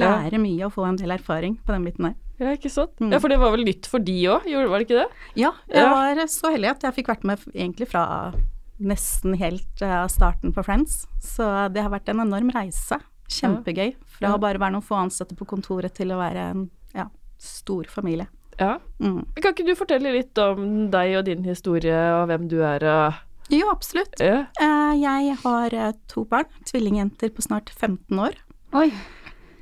lære 0.00 0.38
mye 0.42 0.64
og 0.66 0.72
få 0.74 0.86
en 0.88 0.96
del 0.96 1.10
erfaring 1.14 1.56
på 1.64 1.72
den 1.72 1.84
biten 1.84 2.04
der. 2.10 2.14
Ja, 2.40 2.50
ikke 2.56 2.70
sant. 2.70 2.96
Mm. 3.00 3.12
Ja, 3.12 3.18
for 3.22 3.28
det 3.30 3.38
var 3.38 3.52
vel 3.54 3.64
nytt 3.64 3.86
for 3.86 4.02
de 4.02 4.16
òg, 4.26 4.42
var 4.68 4.78
det 4.82 4.88
ikke 4.88 5.02
det? 5.04 5.08
Ja, 5.38 5.52
jeg 5.70 5.84
Ja. 5.84 5.90
var 5.94 6.26
så 6.26 6.50
heldig 6.50 6.70
at 6.70 6.82
jeg 6.82 6.94
fikk 6.94 7.06
vært 7.12 7.24
med 7.24 7.38
egentlig 7.54 7.88
fra 7.88 8.32
nesten 8.80 9.36
helt 9.38 9.82
uh, 9.82 10.06
starten 10.10 10.52
på 10.52 10.64
Friends. 10.66 11.06
Så 11.22 11.46
det 11.72 11.82
har 11.82 11.90
vært 11.94 12.08
en 12.10 12.20
enorm 12.24 12.50
reise. 12.50 12.98
Kjempegøy. 13.30 13.94
Fra 14.18 14.28
Ja. 14.28 14.34
å 14.36 14.40
bare 14.40 14.58
være 14.58 14.72
noen 14.74 14.82
få 14.82 14.96
ansatte 14.98 15.36
på 15.38 15.46
kontoret 15.46 15.94
til 15.94 16.08
å 16.10 16.18
være 16.18 16.50
en 16.50 16.70
ja, 16.94 17.06
stor 17.38 17.84
familie. 17.88 18.26
Ja. 18.58 18.78
Mm. 19.00 19.24
Kan 19.40 19.54
ikke 19.54 19.66
du 19.66 19.74
fortelle 19.74 20.12
litt 20.12 20.36
om 20.38 20.90
deg 20.90 21.16
og 21.18 21.24
din 21.24 21.42
historie, 21.44 21.94
og 22.20 22.28
hvem 22.28 22.48
du 22.48 22.60
er 22.62 22.84
og 22.84 23.14
Jo, 23.50 23.70
absolutt. 23.70 24.18
ja. 24.20 24.46
Eh, 24.60 24.94
Jeg 25.00 25.36
har 25.42 25.74
eh, 25.74 25.92
to 26.08 26.24
barn, 26.24 26.46
tvillingjenter 26.64 27.30
på 27.30 27.42
snart 27.42 27.70
15 27.70 28.18
år, 28.18 28.34
Oi. 28.74 28.90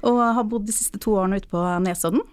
Og 0.02 0.20
har 0.36 0.46
bodd 0.48 0.68
de 0.68 0.74
siste 0.74 1.00
to 1.02 1.16
årene 1.18 1.40
ute 1.40 1.50
på 1.50 1.62
Nesodden. 1.84 2.24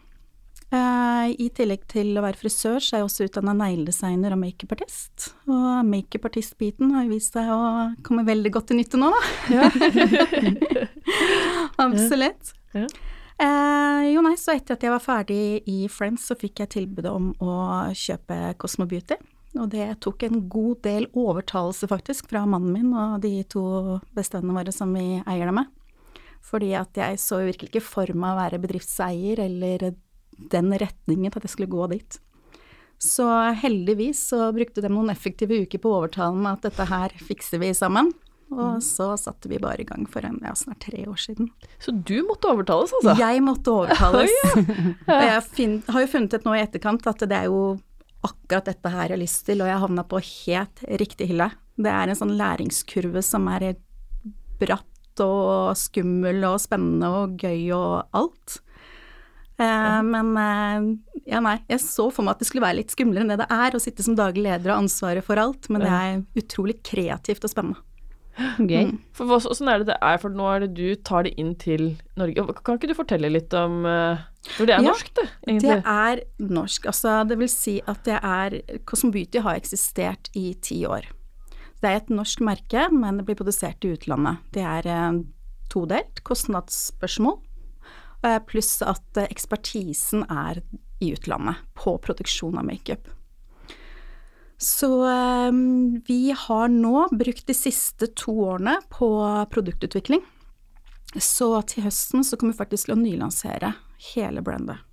Eh, 0.69 1.31
I 1.41 1.47
tillegg 1.57 1.87
til 1.89 2.13
å 2.19 2.21
være 2.21 2.37
frisør, 2.37 2.77
så 2.77 2.95
er 2.95 3.01
jeg 3.01 3.07
også 3.07 3.25
utdanna 3.25 3.55
negledesigner 3.57 4.35
og 4.35 4.41
makeupartist. 4.43 5.31
Og 5.49 5.85
makeupartistbiten 5.89 6.93
har 6.93 7.07
vist 7.09 7.33
seg 7.37 7.49
å 7.49 7.61
komme 8.05 8.25
veldig 8.27 8.51
godt 8.53 8.69
til 8.69 8.77
nytte 8.81 8.99
nå, 9.01 9.09
da. 9.15 9.69
Absolutt. 11.85 12.53
Ja. 12.77 12.85
Eh, 13.39 14.11
jo 14.11 14.21
nei, 14.25 14.35
så 14.37 14.53
etter 14.53 14.75
at 14.75 14.85
jeg 14.85 14.93
var 14.93 15.01
ferdig 15.01 15.41
i 15.69 15.81
Friends, 15.89 16.27
så 16.29 16.37
fikk 16.37 16.61
jeg 16.61 16.73
tilbudet 16.75 17.11
om 17.15 17.31
å 17.41 17.55
kjøpe 17.95 18.53
Cosmo 18.61 18.85
Beauty. 18.89 19.17
Og 19.57 19.71
det 19.73 19.87
tok 20.05 20.27
en 20.27 20.43
god 20.51 20.83
del 20.85 21.07
overtalelse, 21.17 21.89
faktisk, 21.89 22.29
fra 22.29 22.43
mannen 22.45 22.75
min 22.75 22.93
og 22.93 23.23
de 23.23 23.39
to 23.49 23.63
bestevennene 24.13 24.59
våre 24.59 24.75
som 24.75 24.93
vi 24.93 25.23
eier 25.23 25.49
det 25.49 25.55
med. 25.57 25.71
Fordi 26.45 26.71
at 26.77 26.97
jeg 26.97 27.19
så 27.21 27.41
virkelig 27.43 27.73
ikke 27.73 27.85
for 27.85 28.15
meg 28.15 28.33
å 28.33 28.39
være 28.39 28.61
bedriftseier 28.63 29.41
eller 29.43 29.91
den 30.49 30.71
retningen 30.71 31.33
at 31.35 31.45
jeg 31.45 31.53
skulle 31.53 31.71
gå 31.71 31.89
dit. 31.91 32.19
Så 32.99 33.25
heldigvis 33.61 34.21
så 34.31 34.49
brukte 34.55 34.83
de 34.83 34.91
noen 34.91 35.11
effektive 35.11 35.61
uker 35.63 35.79
på 35.79 35.91
å 35.91 36.01
overtale 36.01 36.35
meg 36.35 36.57
at 36.57 36.67
dette 36.67 36.87
her 36.89 37.15
fikser 37.23 37.61
vi 37.61 37.71
sammen. 37.75 38.11
Og 38.49 38.81
så 38.81 39.11
satte 39.21 39.49
vi 39.49 39.59
bare 39.61 39.83
i 39.83 39.85
gang 39.85 40.07
for 40.09 40.25
en, 40.25 40.39
ja, 40.41 40.55
snart 40.57 40.81
tre 40.87 41.03
år 41.05 41.19
siden. 41.21 41.51
Så 41.77 41.93
du 41.93 42.17
måtte 42.25 42.49
overtales, 42.49 42.91
altså? 42.97 43.13
Jeg 43.19 43.43
måtte 43.45 43.75
overtales. 43.75 44.33
og 45.05 45.21
jeg 45.27 45.43
fin, 45.53 45.75
har 45.87 46.03
jo 46.03 46.09
funnet 46.09 46.33
ut 46.33 46.47
nå 46.49 46.55
i 46.57 46.63
etterkant 46.63 47.07
at 47.11 47.27
det 47.29 47.37
er 47.37 47.51
jo 47.51 47.77
akkurat 48.25 48.71
dette 48.71 48.91
her 48.91 49.05
jeg 49.05 49.15
har 49.15 49.21
lyst 49.21 49.45
til, 49.47 49.61
og 49.63 49.69
jeg 49.69 49.83
havna 49.85 50.03
på 50.03 50.21
helt 50.25 50.83
riktig 50.99 51.29
hylle. 51.29 51.51
Det 51.79 51.93
er 51.93 52.11
en 52.11 52.19
sånn 52.19 52.35
læringskurve 52.39 53.21
som 53.23 53.45
er 53.53 53.69
bratt 54.59 54.89
og 55.25 55.75
skummel 55.79 56.43
og 56.49 56.59
spennende 56.63 57.09
og 57.23 57.37
gøy 57.41 57.69
og 57.75 58.07
alt. 58.19 58.59
Eh, 59.59 59.99
men 60.07 60.31
eh, 60.39 60.87
ja, 61.33 61.41
nei, 61.43 61.57
jeg 61.67 61.81
så 61.83 62.07
for 62.15 62.23
meg 62.23 62.37
at 62.37 62.43
det 62.43 62.47
skulle 62.47 62.63
være 62.63 62.77
litt 62.79 62.93
skumlere 62.95 63.25
enn 63.25 63.33
det 63.33 63.41
det 63.41 63.49
er 63.51 63.75
å 63.75 63.81
sitte 63.83 64.05
som 64.05 64.15
daglig 64.15 64.45
leder 64.47 64.71
og 64.71 64.85
ansvaret 64.85 65.25
for 65.25 65.41
alt, 65.41 65.67
men 65.69 65.83
det 65.83 65.91
er 65.91 66.21
utrolig 66.39 66.77
kreativt 66.87 67.43
og 67.43 67.51
spennende. 67.51 67.83
Gøy. 68.39 68.85
Mm. 68.87 68.99
For 69.11 69.27
hva- 69.27 69.41
Åssen 69.51 69.67
er 69.67 69.81
det 69.81 69.89
det 69.89 69.97
er, 69.99 70.15
for 70.21 70.31
nå 70.31 70.45
er 70.47 70.61
det 70.63 70.69
du 70.77 70.95
tar 71.03 71.25
det 71.27 71.33
inn 71.41 71.49
til 71.59 71.89
Norge. 72.15 72.45
Kan 72.63 72.77
ikke 72.79 72.87
du 72.87 72.95
fortelle 72.95 73.27
litt 73.33 73.51
om 73.59 73.81
eh, 73.83 74.21
For 74.55 74.63
det 74.69 74.77
er 74.77 74.85
Ja, 74.85 74.93
norsk, 74.93 75.09
det, 75.19 75.25
egentlig. 75.43 75.75
Det 75.75 75.83
er 75.91 76.21
norsk. 76.55 76.87
Altså, 76.93 77.17
det 77.27 77.35
vil 77.41 77.51
si 77.51 77.73
at 77.83 77.99
det 78.07 78.15
er 78.23 78.55
Cosmo 78.87 79.11
Beauty 79.11 79.43
har 79.43 79.59
eksistert 79.59 80.31
i 80.39 80.53
ti 80.63 80.85
år. 80.87 81.09
Det 81.79 81.87
er 81.89 81.99
et 82.01 82.09
norsk 82.11 82.41
merke, 82.43 82.87
men 82.91 83.17
det 83.21 83.25
blir 83.29 83.37
produsert 83.39 83.85
i 83.87 83.93
utlandet. 83.95 84.41
Det 84.55 84.65
er 84.67 84.87
eh, 84.89 85.19
todelt. 85.71 86.23
Kostnadsspørsmål. 86.27 87.37
eh, 88.27 88.39
Pluss 88.49 88.81
at 88.83 89.17
eh, 89.21 89.29
ekspertisen 89.31 90.25
er 90.27 90.59
i 90.99 91.13
utlandet 91.15 91.61
på 91.79 91.93
produksjon 92.03 92.57
av 92.59 92.65
makeup. 92.67 93.07
Så 94.59 94.89
eh, 95.07 95.51
vi 96.07 96.33
har 96.35 96.67
nå 96.73 97.05
brukt 97.15 97.47
de 97.47 97.55
siste 97.55 98.11
to 98.19 98.35
årene 98.49 98.75
på 98.91 99.07
produktutvikling. 99.53 100.25
Så 101.15 101.47
til 101.71 101.87
høsten 101.87 102.25
så 102.27 102.37
kommer 102.37 102.53
vi 102.53 102.59
faktisk 102.59 102.89
til 102.89 102.97
å 102.97 103.01
nylansere 103.01 103.71
hele 104.13 104.43
brandet. 104.45 104.83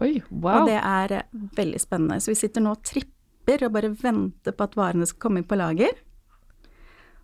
Oi, 0.00 0.20
Og 0.60 0.68
det 0.70 0.78
er 0.78 1.12
veldig 1.56 1.80
spennende. 1.82 2.20
Så 2.20 2.30
vi 2.32 2.38
sitter 2.38 2.62
nå 2.64 2.76
og 2.76 2.82
tripper 2.86 3.64
og 3.66 3.72
bare 3.74 3.90
venter 3.96 4.52
på 4.56 4.64
at 4.66 4.76
varene 4.76 5.06
skal 5.08 5.20
komme 5.26 5.40
inn 5.42 5.48
på 5.48 5.56
lager. 5.58 5.92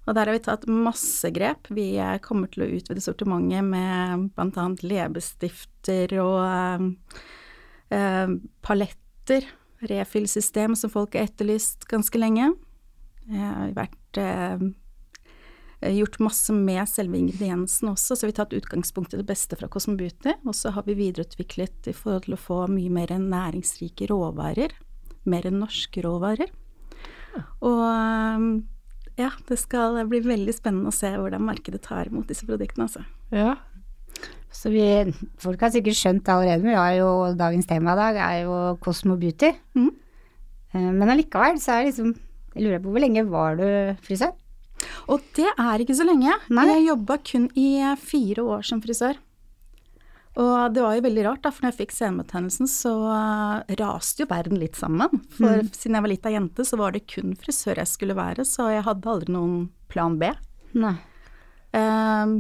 Og 0.03 0.17
der 0.17 0.27
har 0.27 0.35
vi 0.35 0.43
tatt 0.43 0.67
masse 0.67 1.31
grep. 1.35 1.71
Vi 1.71 1.95
eh, 2.01 2.19
kommer 2.25 2.51
til 2.51 2.65
å 2.65 2.71
utvide 2.75 3.05
sortimentet 3.05 3.63
med 3.67 4.29
bl.a. 4.35 4.67
leppestifter 4.83 6.17
og 6.23 6.39
eh, 6.43 6.87
eh, 7.95 8.37
paletter. 8.67 9.49
Refill-system 9.83 10.77
som 10.79 10.93
folk 10.93 11.17
har 11.17 11.27
etterlyst 11.27 11.89
ganske 11.91 12.19
lenge. 12.19 12.53
Vi 13.27 13.39
har 13.39 13.73
vært 13.75 14.19
eh, 14.19 14.63
gjort 15.91 16.19
masse 16.23 16.55
med 16.55 16.87
selve 16.91 17.19
ingrediensene 17.19 17.91
også, 17.95 18.15
så 18.15 18.27
vi 18.27 18.31
har 18.31 18.43
tatt 18.43 18.55
utgangspunkt 18.55 19.15
i 19.15 19.19
det 19.19 19.27
beste 19.27 19.59
fra 19.59 19.71
Cosmo 19.71 19.97
Beauty. 19.99 20.35
Og 20.47 20.55
så 20.55 20.75
har 20.75 20.87
vi 20.87 20.99
videreutviklet 20.99 21.91
i 21.91 21.97
forhold 21.97 22.27
til 22.27 22.37
å 22.37 22.43
få 22.43 22.61
mye 22.71 22.93
mer 22.95 23.15
næringsrike 23.19 24.11
råvarer. 24.11 24.75
Mer 25.27 25.47
enn 25.51 25.61
norske 25.63 26.03
råvarer. 26.05 26.51
Og 27.65 27.83
um, 27.83 28.49
ja, 29.19 29.31
det 29.49 29.59
skal 29.61 29.99
bli 30.09 30.21
veldig 30.25 30.55
spennende 30.57 30.93
å 30.93 30.97
se 30.97 31.11
hvordan 31.15 31.45
markedet 31.45 31.83
tar 31.85 32.09
imot 32.09 32.29
disse 32.31 32.47
produktene, 32.49 32.87
altså. 32.89 33.05
Ja. 33.35 33.57
Så 34.53 34.71
vi, 34.73 34.85
folk 35.41 35.61
har 35.65 35.73
sikkert 35.73 35.97
skjønt 35.97 36.25
det 36.27 36.33
allerede, 36.35 36.63
men 36.63 36.75
vi 36.75 36.81
har 36.81 36.95
jo 36.99 37.11
dagens 37.39 37.69
tema 37.71 37.95
i 37.95 38.01
dag 38.03 38.19
er 38.21 38.37
jo 38.45 38.57
Cosmo 38.85 39.17
Beauty. 39.21 39.53
Mhm. 39.75 39.91
Eh, 40.75 40.91
Men 40.93 41.11
allikevel 41.13 41.59
så 41.61 41.75
er 41.75 41.83
det 41.85 41.91
liksom 41.93 42.15
Jeg 42.55 42.63
lurer 42.65 42.81
på 42.81 42.93
hvor 42.93 43.01
lenge 43.01 43.25
var 43.29 43.57
du 43.57 43.65
frisør? 44.05 44.33
Og 45.09 45.21
det 45.37 45.49
er 45.49 45.81
ikke 45.81 45.97
så 45.97 46.05
lenge. 46.05 46.33
Nei. 46.53 46.67
Jeg 46.69 46.87
jobba 46.91 47.17
kun 47.25 47.47
i 47.57 47.95
fire 47.97 48.43
år 48.45 48.65
som 48.67 48.81
frisør. 48.83 49.17
Og 50.41 50.73
det 50.73 50.81
var 50.81 50.97
jo 50.97 51.05
veldig 51.05 51.25
rart, 51.27 51.43
da, 51.45 51.51
for 51.53 51.65
når 51.65 51.75
jeg 51.75 51.79
fikk 51.83 51.95
senebetennelsen, 51.97 52.69
så 52.71 52.93
uh, 53.05 53.75
raste 53.83 54.25
jo 54.25 54.31
verden 54.31 54.57
litt 54.61 54.79
sammen. 54.81 55.21
For 55.37 55.61
siden 55.77 55.99
jeg 55.99 56.07
var 56.07 56.13
lita 56.13 56.33
jente, 56.33 56.65
så 56.65 56.79
var 56.81 56.95
det 56.95 57.05
kun 57.11 57.35
frisør 57.37 57.83
jeg 57.83 57.91
skulle 57.91 58.17
være, 58.17 58.47
så 58.49 58.71
jeg 58.73 58.87
hadde 58.87 59.13
aldri 59.13 59.35
noen 59.35 59.59
plan 59.93 60.17
B. 60.21 60.33
Nei. 60.81 60.97
Um, 61.77 62.39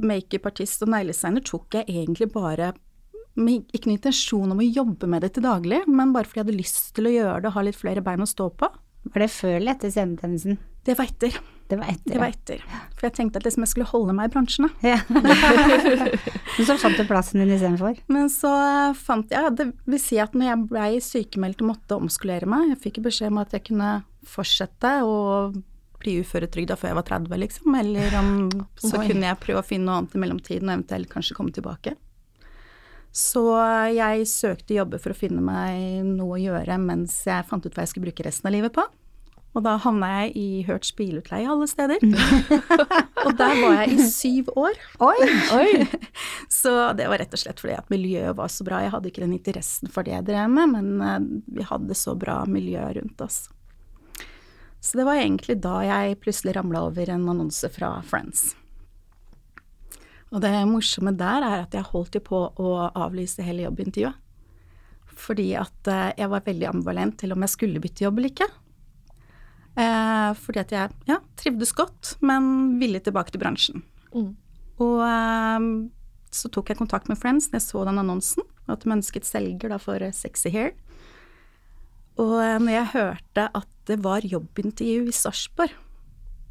Makeupartist 0.00 0.84
og 0.84 0.92
negledesigner 0.92 1.44
tok 1.44 1.80
jeg 1.80 1.88
egentlig 1.88 2.30
bare 2.32 2.74
med 3.40 3.70
ikke 3.72 3.88
noen 3.88 3.98
intensjon 3.98 4.52
om 4.52 4.60
å 4.60 4.66
jobbe 4.66 5.08
med 5.10 5.24
det 5.24 5.34
til 5.36 5.46
daglig, 5.46 5.80
men 5.88 6.12
bare 6.14 6.28
fordi 6.28 6.42
jeg 6.42 6.46
hadde 6.46 6.60
lyst 6.60 6.92
til 6.96 7.08
å 7.08 7.14
gjøre 7.14 7.40
det 7.40 7.50
og 7.50 7.56
ha 7.56 7.64
litt 7.66 7.78
flere 7.78 8.04
bein 8.04 8.24
å 8.24 8.28
stå 8.28 8.50
på. 8.60 8.68
Var 9.10 9.24
det 9.24 9.32
før 9.32 9.56
eller 9.56 9.78
etter 9.78 9.92
scenetjenesten? 9.94 10.58
Det 10.86 10.96
var 10.98 11.10
etter. 11.10 11.34
Det 11.70 11.76
var 11.78 11.86
etter. 11.92 12.12
Det 12.12 12.18
var 12.18 12.32
etter. 12.32 12.62
For 12.98 13.06
jeg 13.06 13.14
tenkte 13.14 13.38
at 13.38 13.46
liksom 13.46 13.62
jeg 13.62 13.70
skulle 13.70 13.90
holde 13.92 14.14
meg 14.16 14.30
i 14.30 14.32
bransjen, 14.34 14.66
da. 14.66 14.90
Ja. 14.90 14.98
Men 16.56 16.66
så 16.66 16.76
fant 16.82 16.98
du 16.98 17.04
plassen 17.06 17.38
din 17.38 17.52
istedenfor. 17.54 18.00
Men 18.10 18.30
så 18.32 18.50
fant 18.98 19.30
jeg 19.30 19.52
Det 19.58 19.68
vil 19.86 20.02
si 20.02 20.18
at 20.18 20.34
når 20.34 20.48
jeg 20.48 20.64
blei 20.72 20.90
sykemeldt 21.04 21.62
og 21.62 21.70
måtte 21.70 21.98
omskolere 22.00 22.48
meg, 22.50 22.72
jeg 22.72 22.82
fikk 22.88 23.02
beskjed 23.06 23.30
om 23.30 23.42
at 23.44 23.54
jeg 23.54 23.68
kunne 23.70 23.92
fortsette 24.26 24.96
å 25.06 25.14
bli 26.00 26.16
uføretrygda 26.24 26.74
før 26.80 26.90
jeg 26.90 26.98
var 26.98 27.08
30, 27.12 27.40
liksom. 27.44 27.74
Eller 27.78 28.18
om 28.18 28.30
så 28.80 28.96
Oi. 28.98 29.06
kunne 29.06 29.30
jeg 29.30 29.42
prøve 29.44 29.62
å 29.62 29.66
finne 29.70 29.86
noe 29.86 30.00
annet 30.00 30.16
i 30.16 30.22
mellomtiden 30.24 30.72
og 30.72 30.78
eventuelt 30.78 31.12
kanskje 31.12 31.36
komme 31.38 31.54
tilbake. 31.54 31.94
Så 33.14 33.42
jeg 33.94 34.26
søkte 34.30 34.76
jobber 34.76 35.02
for 35.02 35.14
å 35.14 35.18
finne 35.18 35.42
meg 35.42 36.06
noe 36.06 36.38
å 36.38 36.40
gjøre 36.40 36.78
mens 36.82 37.16
jeg 37.26 37.46
fant 37.48 37.64
ut 37.66 37.74
hva 37.74 37.84
jeg 37.84 37.92
skulle 37.92 38.08
bruke 38.08 38.26
resten 38.26 38.50
av 38.50 38.54
livet 38.54 38.74
på. 38.74 38.86
Og 39.50 39.64
da 39.66 39.74
havna 39.82 40.08
jeg 40.20 40.34
i 40.38 40.62
Hørts 40.68 40.92
bilutleie 40.94 41.48
alle 41.50 41.66
steder. 41.66 41.98
og 43.26 43.32
der 43.38 43.56
var 43.58 43.80
jeg 43.80 43.96
i 43.96 44.04
syv 44.06 44.52
år. 44.54 44.78
Oi! 45.02 45.16
Oi! 45.56 45.70
Så 46.60 46.74
det 46.98 47.08
var 47.10 47.18
rett 47.18 47.34
og 47.34 47.42
slett 47.42 47.62
fordi 47.62 47.74
at 47.74 47.90
miljøet 47.90 48.36
var 48.38 48.52
så 48.52 48.66
bra. 48.66 48.82
Jeg 48.84 48.94
hadde 48.94 49.10
ikke 49.10 49.24
den 49.24 49.34
interessen 49.34 49.90
for 49.90 50.06
det 50.06 50.14
jeg 50.14 50.28
drev 50.30 50.54
med, 50.54 50.76
men 50.76 51.02
eh, 51.02 51.18
vi 51.58 51.66
hadde 51.66 51.98
så 51.98 52.14
bra 52.18 52.44
miljø 52.46 52.84
rundt 53.00 53.26
oss. 53.26 53.48
Så 54.80 54.96
det 54.96 55.04
var 55.08 55.18
egentlig 55.18 55.58
da 55.60 55.80
jeg 55.84 56.20
plutselig 56.22 56.54
ramla 56.56 56.86
over 56.86 57.10
en 57.10 57.28
annonse 57.28 57.68
fra 57.74 57.96
Friends. 58.06 58.54
Og 60.30 60.40
det 60.44 60.54
morsomme 60.70 61.12
der 61.18 61.42
er 61.42 61.66
at 61.66 61.74
jeg 61.74 61.90
holdt 61.90 62.16
jo 62.16 62.22
på 62.22 62.46
å 62.54 62.72
avlyse 62.94 63.42
hele 63.44 63.66
jobbintervjuet. 63.66 64.14
Fordi 65.20 65.50
at 65.58 65.90
eh, 65.90 66.10
jeg 66.22 66.30
var 66.32 66.46
veldig 66.46 66.70
ambivalent 66.70 67.18
til 67.20 67.34
om 67.34 67.42
jeg 67.44 67.58
skulle 67.58 67.82
bytte 67.82 68.06
jobb 68.06 68.20
eller 68.20 68.30
ikke. 68.30 68.52
Eh, 69.78 70.30
fordi 70.34 70.62
at 70.62 70.72
jeg 70.74 70.90
ja, 71.08 71.20
trivdes 71.38 71.72
godt, 71.76 72.16
men 72.24 72.78
ville 72.80 73.00
tilbake 73.02 73.30
til 73.34 73.42
bransjen. 73.42 73.84
Mm. 74.14 74.32
Og 74.82 74.98
eh, 75.06 75.60
så 76.34 76.50
tok 76.52 76.70
jeg 76.70 76.80
kontakt 76.80 77.10
med 77.10 77.18
Friends 77.20 77.50
når 77.50 77.60
jeg 77.60 77.68
så 77.68 77.84
den 77.88 78.00
annonsen, 78.02 78.42
og 78.66 78.74
at 78.76 78.84
de 78.84 78.94
ønsket 78.96 79.28
selger 79.28 79.68
da 79.72 79.78
for 79.82 79.98
eh, 80.02 80.14
Sexy 80.16 80.50
Hair. 80.54 80.72
Og 82.20 82.36
eh, 82.42 82.58
når 82.58 82.72
jeg 82.74 82.94
hørte 82.96 83.42
at 83.62 83.70
det 83.90 83.98
var 84.04 84.26
jobbintervju 84.26 85.08
i 85.10 85.14
Sarpsborg, 85.14 85.72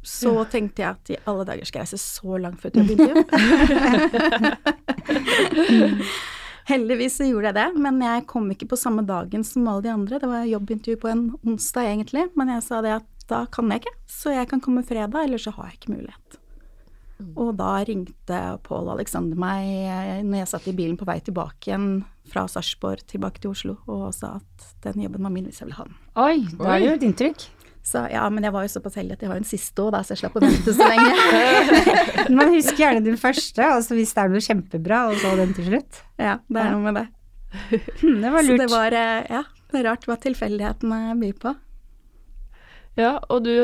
så 0.00 0.32
tenkte 0.48 0.80
jeg 0.80 0.90
at 0.96 1.10
i 1.12 1.16
alle 1.28 1.44
dager 1.44 1.68
skal 1.68 1.82
jeg 1.82 1.90
reise 1.90 2.00
så 2.00 2.38
langt 2.40 2.60
for 2.60 2.68
et 2.70 2.76
jobbintervju. 2.80 3.16
Heldigvis 6.70 7.16
så 7.18 7.26
gjorde 7.26 7.50
jeg 7.50 7.56
det, 7.56 7.68
men 7.82 7.96
jeg 8.04 8.26
kom 8.30 8.44
ikke 8.52 8.68
på 8.70 8.78
samme 8.78 9.02
dagen 9.06 9.42
som 9.46 9.66
alle 9.66 9.82
de 9.88 9.90
andre. 9.90 10.20
Det 10.22 10.28
var 10.30 10.46
jobbintervju 10.46 11.00
på 11.02 11.10
en 11.10 11.24
onsdag 11.42 11.88
egentlig, 11.90 12.28
men 12.38 12.52
jeg 12.54 12.62
sa 12.66 12.78
det 12.84 12.92
at 13.00 13.26
da 13.30 13.40
kan 13.50 13.70
jeg 13.70 13.82
ikke, 13.82 13.96
så 14.10 14.34
jeg 14.34 14.50
kan 14.50 14.62
komme 14.62 14.84
fredag, 14.86 15.24
eller 15.24 15.42
så 15.42 15.52
har 15.56 15.70
jeg 15.70 15.80
ikke 15.80 15.96
mulighet. 15.96 16.38
Og 17.36 17.52
da 17.58 17.72
ringte 17.84 18.38
Pål 18.64 18.94
Alexander 18.94 19.38
meg 19.38 19.66
eh, 19.68 20.22
når 20.24 20.42
jeg 20.42 20.50
satt 20.54 20.68
i 20.70 20.76
bilen 20.76 20.96
på 20.96 21.08
vei 21.08 21.18
tilbake 21.24 21.68
igjen 21.68 21.88
fra 22.30 22.46
Sarpsborg 22.48 23.02
tilbake 23.10 23.42
til 23.42 23.52
Oslo, 23.52 23.76
og 23.90 24.08
sa 24.16 24.38
at 24.38 24.68
den 24.86 25.04
jobben 25.04 25.26
var 25.26 25.34
min 25.34 25.48
hvis 25.50 25.60
jeg 25.60 25.68
ville 25.68 25.80
ha 25.80 25.88
den. 25.88 25.98
Oi, 26.14 26.36
da 26.54 26.70
er 26.70 26.78
det 26.78 26.88
jo 26.88 26.94
et 26.96 27.08
inntrykk. 27.10 27.48
Så 27.82 28.02
ja, 28.12 28.26
men 28.28 28.44
jeg 28.44 28.52
var 28.52 28.66
jo 28.66 28.70
såpass 28.74 28.94
heldig 29.00 29.14
at 29.16 29.22
jeg 29.24 29.30
har 29.30 29.38
en 29.40 29.46
siste 29.48 29.80
òg, 29.82 29.94
så 30.04 30.12
jeg 30.12 30.20
slapp 30.20 30.34
å 30.36 30.42
vente 30.44 30.74
så 30.76 30.88
lenge. 30.90 31.12
Man 32.38 32.52
husker 32.52 32.76
gjerne 32.84 33.00
den 33.06 33.16
første, 33.20 33.64
altså 33.64 33.96
hvis 33.96 34.12
det 34.14 34.20
er 34.24 34.28
noe 34.34 34.44
kjempebra, 34.44 34.98
og 35.10 35.16
så 35.22 35.32
den 35.40 35.54
til 35.56 35.70
slutt. 35.70 36.02
ja, 36.20 36.36
det 36.46 36.60
er 36.60 36.70
noe 36.74 36.84
med 36.84 36.98
det. 37.00 37.06
Hm, 38.02 38.20
det 38.22 38.30
var 38.30 38.44
lurt. 38.46 38.60
Så 38.60 38.62
det 38.62 38.70
var, 38.70 38.94
eh, 39.00 39.22
ja, 39.32 39.42
det 39.72 39.80
er 39.80 39.86
rart 39.88 40.04
hva 40.06 40.18
tilfeldighetene 40.22 41.00
byr 41.22 41.38
på. 41.42 41.54
Ja, 43.00 43.14
og 43.32 43.44
du 43.48 43.54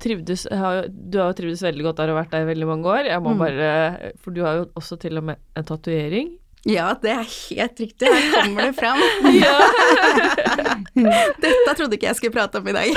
trivdes, 0.00 0.46
du 0.48 0.56
har 0.56 1.28
jo 1.28 1.36
trivdes 1.36 1.62
veldig 1.66 1.84
godt 1.90 2.00
der 2.00 2.12
og 2.14 2.18
vært 2.22 2.32
der 2.32 2.46
i 2.46 2.50
veldig 2.54 2.68
mange 2.70 2.88
år. 2.88 3.08
Jeg 3.10 3.20
må 3.22 3.34
Mm. 3.36 3.38
bare, 3.44 4.12
For 4.24 4.30
du 4.32 4.42
har 4.46 4.54
jo 4.62 4.66
også 4.80 4.98
til 4.98 5.18
og 5.18 5.24
med 5.28 5.36
en 5.56 5.64
tatovering. 5.68 6.38
Ja, 6.68 6.92
det 7.02 7.10
er 7.10 7.26
helt 7.26 7.80
riktig. 7.82 8.06
Her 8.06 8.36
kommer 8.36 8.68
det 8.68 8.76
fram. 8.78 9.00
Dette 11.42 11.74
trodde 11.74 11.96
ikke 11.96 12.06
jeg 12.10 12.18
skulle 12.18 12.36
prate 12.36 12.60
om 12.60 12.68
i 12.70 12.74
dag. 12.76 12.92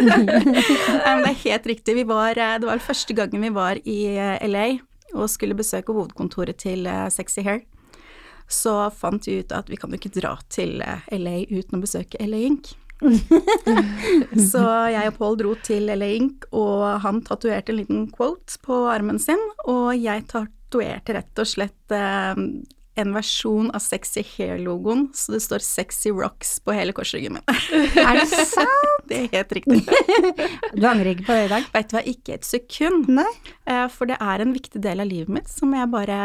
Men 1.04 1.24
det 1.24 1.32
er 1.34 1.42
helt 1.42 1.68
riktig. 1.68 1.96
Vi 2.00 2.06
var, 2.08 2.38
eh, 2.38 2.56
det 2.62 2.68
var 2.68 2.82
første 2.82 3.16
gangen 3.16 3.44
vi 3.44 3.52
var 3.54 3.80
i 3.84 3.98
eh, 4.14 4.38
LA 4.48 4.66
og 5.14 5.28
skulle 5.30 5.56
besøke 5.58 5.94
hovedkontoret 5.94 6.62
til 6.64 6.88
eh, 6.90 7.08
Sexy 7.12 7.44
Hair. 7.44 7.60
Så 8.48 8.72
fant 8.96 9.26
vi 9.28 9.40
ut 9.40 9.52
at 9.56 9.68
vi 9.72 9.76
kan 9.80 9.92
jo 9.92 10.00
ikke 10.00 10.14
dra 10.16 10.34
til 10.52 10.80
LA 10.80 11.36
uten 11.50 11.78
å 11.78 11.84
besøke 11.84 12.20
LA 12.24 12.40
Ink. 12.48 12.72
Så 14.52 14.62
jeg 14.92 15.10
og 15.10 15.16
Pål 15.18 15.38
dro 15.40 15.54
til 15.64 15.88
LA 15.88 16.10
Ink, 16.18 16.46
og 16.56 17.02
han 17.04 17.20
tatoverte 17.24 17.72
en 17.72 17.80
liten 17.80 18.04
quote 18.12 18.60
på 18.64 18.84
armen 18.88 19.20
sin, 19.20 19.40
og 19.64 19.92
jeg 19.96 20.26
tatoverte 20.30 21.16
rett 21.16 21.42
og 21.42 21.50
slett 21.50 21.96
eh, 21.96 22.44
en 22.96 23.10
versjon 23.14 23.70
av 23.74 23.82
Sexy 23.82 24.22
Hair-logoen, 24.36 25.08
så 25.14 25.34
det 25.34 25.40
står 25.42 25.62
Sexy 25.66 26.12
Rocks 26.14 26.56
på 26.62 26.74
hele 26.76 26.94
korsryggen 26.94 27.34
min. 27.38 27.42
Er 28.04 28.20
det 28.20 28.28
sant? 28.30 29.08
Det 29.10 29.18
er 29.24 29.28
helt 29.34 29.54
riktig. 29.58 29.80
Du 30.78 30.86
angrer 30.86 31.12
ikke 31.14 31.26
på 31.26 31.36
det 31.36 31.46
i 31.48 31.52
dag? 31.52 31.66
Veit 31.74 31.90
du 31.90 31.96
hva, 31.96 32.02
ikke 32.14 32.36
et 32.38 32.46
sekund. 32.48 33.08
Nei. 33.18 33.26
Eh, 33.66 33.86
For 33.92 34.10
det 34.10 34.18
er 34.22 34.44
en 34.44 34.54
viktig 34.54 34.82
del 34.84 35.02
av 35.02 35.10
livet 35.10 35.32
mitt 35.40 35.50
som 35.50 35.74
jeg 35.74 35.90
bare 35.92 36.20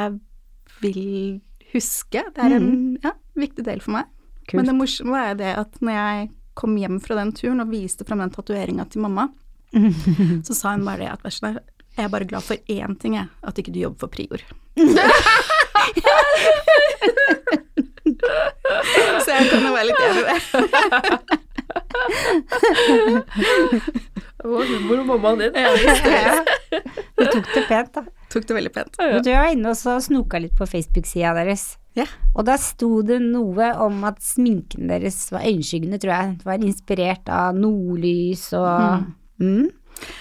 vil 0.84 1.42
huske. 1.74 2.24
Det 2.36 2.46
er 2.46 2.56
en 2.58 2.70
ja, 3.04 3.16
viktig 3.40 3.66
del 3.66 3.82
for 3.84 3.98
meg. 3.98 4.10
Kult. 4.46 4.60
Men 4.62 4.70
det 4.72 4.78
morsomme 4.78 5.26
er 5.32 5.36
det 5.42 5.52
at 5.60 5.82
når 5.84 5.98
jeg 5.98 6.30
kom 6.60 6.78
hjem 6.80 6.98
fra 7.04 7.20
den 7.22 7.34
turen 7.38 7.64
og 7.64 7.74
viste 7.74 8.06
fram 8.08 8.22
den 8.24 8.34
tatoveringa 8.34 8.86
til 8.90 9.04
mamma, 9.06 9.28
så 10.48 10.56
sa 10.58 10.74
hun 10.74 10.86
bare 10.88 11.06
det 11.06 11.12
at 11.14 11.42
jeg 12.00 12.06
er 12.06 12.12
bare 12.14 12.30
glad 12.30 12.46
for 12.46 12.72
én 12.72 12.96
ting, 13.02 13.18
jeg, 13.20 13.28
at 13.44 13.58
ikke 13.60 13.74
du 13.76 13.82
jobber 13.84 14.06
for 14.06 14.14
Prior. 14.14 14.46
så 19.24 19.30
jeg 19.34 19.46
kan 19.50 19.66
jo 19.66 19.72
være 19.74 19.88
litt 19.90 20.02
enig 20.06 20.20
i 20.20 20.22
det. 20.30 20.38
Det 24.40 24.48
var 24.48 24.64
humor 24.70 24.98
og 25.02 25.08
mammaen 25.10 25.40
din. 25.44 25.54
Du 27.20 27.24
tok 27.26 27.48
det 27.56 27.64
pent, 27.68 27.92
da. 27.98 28.02
Tok 28.32 28.44
det 28.48 28.54
veldig 28.56 28.72
pent. 28.74 28.96
Men 29.02 29.24
Du 29.26 29.32
var 29.34 29.48
inne 29.52 29.70
og 29.74 29.78
så 29.80 29.92
snoka 30.04 30.40
litt 30.40 30.56
på 30.58 30.66
Facebook-sida 30.70 31.34
deres. 31.38 31.64
Ja. 31.98 32.06
Og 32.38 32.42
da 32.48 32.56
sto 32.62 33.02
det 33.04 33.20
noe 33.24 33.66
om 33.84 34.04
at 34.08 34.18
sminken 34.24 34.88
deres 34.92 35.32
var 35.34 35.42
øyenskyggende, 35.50 35.98
tror 36.00 36.14
jeg. 36.14 36.26
Det 36.40 36.46
var 36.48 36.58
inspirert 36.64 37.26
av 37.34 37.56
nordlys 37.58 38.44
og 38.58 38.70
mm. 39.42 39.66
Du 39.70 39.79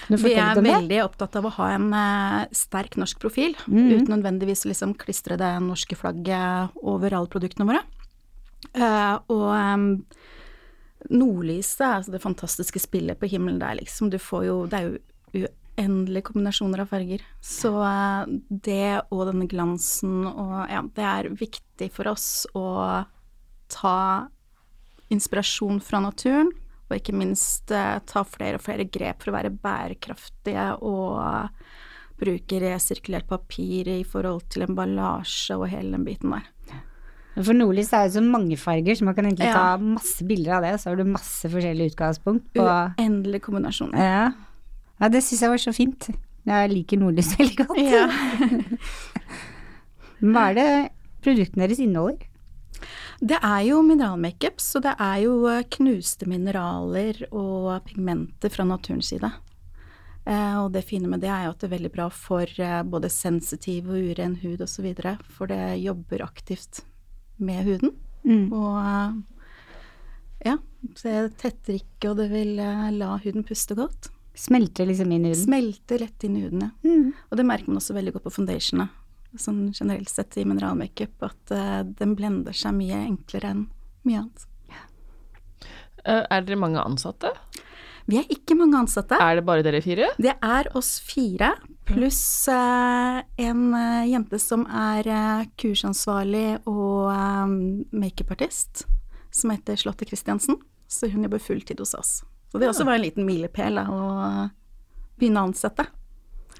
Vi 0.09 0.33
er 0.33 0.59
veldig 0.59 0.99
opptatt 1.03 1.37
av 1.39 1.47
å 1.47 1.53
ha 1.59 1.69
en 1.75 1.87
uh, 1.93 2.41
sterk 2.55 2.97
norsk 2.99 3.19
profil, 3.21 3.55
mm. 3.67 3.85
uten 3.93 4.11
nødvendigvis 4.15 4.65
å 4.65 4.71
liksom 4.71 4.95
klistre 4.99 5.37
det 5.39 5.51
norske 5.63 5.97
flagget 5.99 6.75
over 6.81 7.15
alle 7.15 7.31
produktene 7.31 7.69
våre. 7.69 7.83
Uh, 8.75 9.15
og 9.31 9.47
um, 9.55 9.87
nordlyset, 11.09 11.85
altså 11.85 12.13
det 12.13 12.23
fantastiske 12.23 12.81
spillet 12.81 13.19
på 13.19 13.29
himmelen 13.31 13.61
der, 13.61 13.77
liksom, 13.79 14.11
du 14.11 14.19
får 14.19 14.45
jo 14.49 14.57
Det 14.69 14.79
er 14.79 14.89
jo 14.89 15.47
uendelige 15.79 16.27
kombinasjoner 16.27 16.83
av 16.83 16.91
farger. 16.91 17.23
Så 17.45 17.71
uh, 17.79 18.27
det 18.49 18.99
og 19.07 19.29
denne 19.29 19.47
glansen 19.51 20.25
og 20.27 20.57
Ja, 20.67 20.83
det 20.83 21.07
er 21.13 21.31
viktig 21.39 21.91
for 21.95 22.11
oss 22.11 22.43
å 22.57 23.05
ta 23.69 23.99
inspirasjon 25.13 25.79
fra 25.81 26.01
naturen, 26.03 26.51
og 26.89 26.97
ikke 26.97 27.13
minst 27.17 27.71
eh, 27.75 27.99
ta 28.09 28.23
flere 28.25 28.55
og 28.59 28.63
flere 28.65 28.85
grep 28.89 29.21
for 29.23 29.29
å 29.31 29.35
være 29.37 29.51
bærekraftige 29.53 30.65
og 30.81 31.49
bruke 32.19 32.59
resirkulert 32.59 33.27
papir 33.29 33.87
i 33.93 34.01
forhold 34.03 34.43
til 34.51 34.65
emballasje 34.67 35.55
og 35.55 35.69
hele 35.71 35.91
den 35.95 36.03
biten 36.07 36.29
der. 36.35 36.45
For 37.39 37.53
nordlys 37.55 37.93
er 37.95 38.03
jo 38.07 38.11
så 38.17 38.21
mange 38.25 38.57
farger, 38.59 38.95
så 38.99 39.05
man 39.07 39.15
kan 39.15 39.25
egentlig 39.29 39.47
Ja. 39.47 39.53
ta 39.53 39.77
masse 39.79 40.25
bilder 40.27 40.53
av 40.57 40.61
det, 40.65 40.73
så 40.81 40.89
har 40.89 40.95
du 40.99 41.05
masse 41.07 41.47
forskjellige 41.47 41.91
utgangspunkt 41.93 42.45
på 42.57 42.65
Uendelig 42.99 43.39
kombinasjon. 43.45 43.93
Ja, 43.95 44.25
ja 44.99 45.05
det 45.13 45.21
syns 45.23 45.41
jeg 45.45 45.49
var 45.53 45.61
så 45.63 45.71
fint. 45.77 46.01
Jeg 46.49 46.69
liker 46.73 46.97
nordlys 46.99 47.31
veldig 47.39 47.57
godt. 47.61 47.79
Ja. 47.79 48.05
Hva 50.19 50.49
er 50.49 50.53
det 50.57 50.69
produktene 51.23 51.63
deres 51.67 51.79
inneholder? 51.79 52.25
Det 53.19 53.35
er 53.43 53.61
jo 53.67 53.81
mineralmakeup, 53.83 54.61
så 54.63 54.79
det 54.83 54.93
er 54.95 55.17
jo 55.25 55.43
eh, 55.51 55.65
knuste 55.75 56.27
mineraler 56.29 57.25
og 57.35 57.83
pigmenter 57.87 58.51
fra 58.53 58.63
naturens 58.67 59.09
side. 59.11 59.27
Eh, 60.23 60.55
og 60.61 60.71
det 60.71 60.85
fine 60.87 61.09
med 61.11 61.23
det 61.23 61.31
er 61.33 61.47
jo 61.47 61.55
at 61.55 61.59
det 61.59 61.67
er 61.67 61.73
veldig 61.75 61.91
bra 61.97 62.07
for 62.13 62.47
eh, 62.47 62.79
både 62.87 63.11
sensitiv 63.11 63.89
og 63.91 64.11
uren 64.11 64.37
hud 64.39 64.63
osv., 64.63 64.87
for 65.27 65.51
det 65.51 65.81
jobber 65.83 66.23
aktivt 66.23 66.85
med 67.43 67.67
huden. 67.67 67.91
Mm. 68.23 68.47
Og 68.55 70.45
ja, 70.45 70.55
det 71.03 71.17
tetter 71.39 71.75
ikke, 71.75 72.11
og 72.11 72.17
det 72.21 72.29
vil 72.31 72.55
la 72.55 73.11
huden 73.19 73.43
puste 73.47 73.75
godt. 73.75 74.11
Smelter 74.39 74.87
liksom 74.87 75.11
inn 75.11 75.27
i 75.27 75.33
huden. 75.33 75.43
Smelter 75.43 75.99
lett 76.05 76.23
inn 76.23 76.39
i 76.39 76.45
huden, 76.45 76.63
ja. 76.69 76.71
Mm. 76.87 77.11
Og 77.27 77.39
det 77.39 77.47
merker 77.47 77.71
man 77.71 77.81
også 77.81 77.95
veldig 77.97 78.15
godt 78.15 78.29
på 78.29 78.35
foundationene. 78.37 78.87
Sånn 79.37 79.67
generelt 79.77 80.09
sett 80.09 80.37
i 80.41 80.45
mineralmakeup, 80.47 81.13
at 81.27 81.51
uh, 81.53 81.81
den 81.85 82.15
blender 82.17 82.55
seg 82.55 82.73
mye 82.73 82.97
enklere 83.05 83.51
enn 83.53 83.65
mye 84.07 84.23
annet. 84.23 84.45
Uh, 86.01 86.23
Er 86.31 86.45
dere 86.47 86.57
mange 86.57 86.81
ansatte? 86.81 87.29
Vi 88.09 88.17
er 88.17 88.31
ikke 88.33 88.55
mange 88.57 88.79
ansatte. 88.79 89.19
Er 89.21 89.37
det 89.37 89.43
bare 89.45 89.61
dere 89.61 89.83
fire? 89.85 90.07
Det 90.17 90.33
er 90.33 90.69
oss 90.73 90.95
fire, 91.05 91.51
pluss 91.85 92.47
uh, 92.49 93.19
en 93.37 93.61
jente 94.09 94.39
som 94.41 94.65
er 94.65 95.11
kursansvarlig 95.61 96.63
og 96.63 97.11
uh, 97.13 97.45
makeupartist, 97.93 98.87
som 99.29 99.53
heter 99.53 99.77
Charlotte 99.77 100.09
Christiansen. 100.09 100.57
Så 100.89 101.05
hun 101.13 101.21
jobber 101.27 101.43
fulltid 101.43 101.77
hos 101.83 101.93
oss. 101.93 102.23
Så 102.49 102.57
det 102.57 102.65
også 102.71 102.87
var 102.87 102.97
en 102.97 103.05
liten 103.05 103.27
milepæl 103.29 103.77
å 103.83 104.49
begynne 105.21 105.43
å 105.43 105.51
ansette. 105.51 105.85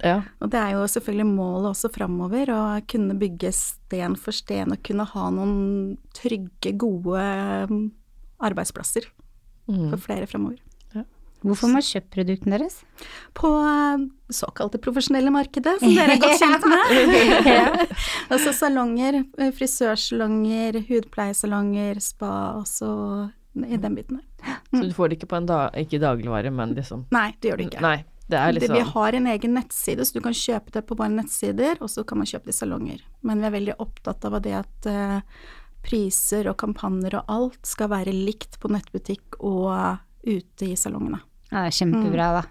Ja. 0.03 0.21
Og 0.39 0.51
det 0.53 0.59
er 0.61 0.77
jo 0.77 0.85
selvfølgelig 0.87 1.27
målet 1.27 1.71
også 1.73 1.91
framover, 1.91 2.51
å 2.55 2.61
kunne 2.87 3.17
bygge 3.19 3.51
sten 3.55 4.15
for 4.19 4.35
sten 4.35 4.71
og 4.75 4.83
kunne 4.85 5.05
ha 5.11 5.29
noen 5.35 5.97
trygge, 6.15 6.75
gode 6.79 7.23
mm, 7.69 7.85
arbeidsplasser 8.49 9.09
Mm. 9.69 9.91
for 9.91 10.01
flere 10.01 10.25
framover. 10.25 10.57
Hvorfor 11.39 11.69
har 11.69 11.75
man 11.77 11.83
kjøpt 11.85 12.09
produktene 12.11 12.57
deres? 12.57 12.81
På 13.37 13.47
eh, 13.63 14.01
såkalte 14.33 14.79
profesjonelle 14.83 15.31
markedet, 15.31 15.77
som 15.79 15.93
dere 15.95 16.17
er 16.17 16.19
godt 16.19 16.41
kjent 16.41 16.65
med. 16.67 16.89
altså 18.33 18.51
salonger, 18.57 19.21
eh, 19.37 19.53
frisørsalonger, 19.55 20.81
hudpleiesalonger, 20.89 22.01
spa, 22.03 22.31
også 22.59 22.89
i 23.55 23.79
den 23.79 23.95
biten 23.95 24.19
der. 24.19 24.57
Så 24.73 24.83
du 24.89 24.93
får 24.97 25.13
det 25.13 25.19
ikke 25.19 25.31
på 25.31 25.39
en 25.39 25.47
da 25.47 25.61
ikke 25.79 26.01
dagligvare, 26.03 26.51
men 26.51 26.75
liksom 26.75 27.05
Nei, 27.15 27.29
det 27.39 27.53
gjør 27.53 27.61
du 27.61 27.65
ikke. 27.69 27.85
Nei, 27.87 27.97
liksom 28.29 28.75
Vi 28.75 28.81
har 28.91 29.15
en 29.17 29.27
egen 29.27 29.55
nettside, 29.57 30.05
så 30.05 30.17
du 30.17 30.21
kan 30.25 30.35
kjøpe 30.37 30.73
det 30.75 30.83
på 30.85 30.97
våre 30.99 31.09
nettsider, 31.13 31.79
og 31.81 31.89
så 31.89 32.03
kan 32.07 32.21
man 32.21 32.29
kjøpe 32.29 32.49
det 32.49 32.55
i 32.55 32.59
salonger. 32.59 33.01
Men 33.25 33.41
vi 33.41 33.49
er 33.49 33.55
veldig 33.57 33.79
opptatt 33.81 34.27
av 34.29 34.37
det 34.45 34.53
at 34.59 34.89
eh, 34.89 35.47
priser 35.85 36.49
og 36.51 36.59
kampanjer 36.61 37.19
og 37.21 37.33
alt 37.33 37.59
skal 37.67 37.91
være 37.93 38.13
likt 38.13 38.59
på 38.61 38.71
nettbutikk 38.71 39.39
og 39.39 39.73
ute 40.27 40.71
i 40.71 40.77
salongene. 40.77 41.21
Ja, 41.49 41.63
det 41.63 41.69
er 41.71 41.77
kjempebra, 41.79 42.31
da. 42.39 42.47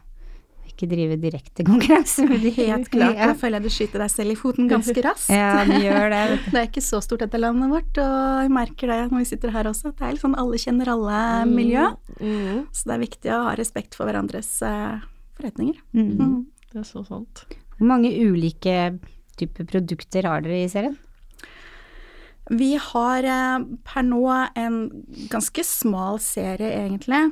Ikke 0.69 0.89
drive 0.91 1.17
direkte 1.19 1.65
konkurranse 1.67 2.25
med 2.29 2.43
de. 2.45 2.53
Helt 2.55 2.91
klart. 2.93 3.19
Da 3.19 3.35
føler 3.39 3.59
jeg 3.59 3.67
du 3.67 3.75
skyter 3.75 4.03
deg 4.05 4.13
selv 4.13 4.35
i 4.35 4.39
foten 4.39 4.69
ganske 4.71 5.03
raskt. 5.05 5.31
Ja, 5.35 5.65
det 5.67 5.81
gjør 5.83 6.11
det. 6.13 6.23
Det 6.53 6.61
er 6.61 6.69
ikke 6.69 6.85
så 6.85 7.01
stort 7.05 7.23
dette 7.25 7.41
landet 7.41 7.71
vårt, 7.73 8.01
og 8.03 8.43
jeg 8.45 8.53
merker 8.55 8.93
det 8.93 8.99
når 9.11 9.23
vi 9.23 9.29
sitter 9.31 9.55
her 9.55 9.69
også, 9.71 9.93
det 9.93 10.07
er 10.07 10.15
litt 10.15 10.25
sånn 10.25 10.39
alle 10.39 10.61
kjenner 10.63 10.93
alle-miljø. 10.95 11.87
Mm. 12.21 12.67
Så 12.73 12.91
det 12.91 12.97
er 12.97 13.05
viktig 13.05 13.33
å 13.35 13.45
ha 13.49 13.55
respekt 13.59 13.99
for 13.99 14.09
hverandres 14.09 14.51
eh, 14.67 15.07
forretninger. 15.39 15.81
Mm. 15.97 16.13
Mm. 16.19 16.39
Det 16.69 16.83
er 16.83 16.89
så 16.89 17.05
sant. 17.07 17.45
Hvor 17.79 17.89
mange 17.89 18.11
ulike 18.13 18.99
typer 19.39 19.69
produkter 19.71 20.27
har 20.27 20.43
dere 20.45 20.65
i 20.65 20.71
serien? 20.71 20.97
Vi 22.49 22.73
har 22.81 23.27
eh, 23.29 23.67
per 23.85 24.07
nå 24.07 24.25
en 24.57 24.79
ganske 25.29 25.65
smal 25.65 26.21
serie, 26.25 26.71
egentlig. 26.81 27.29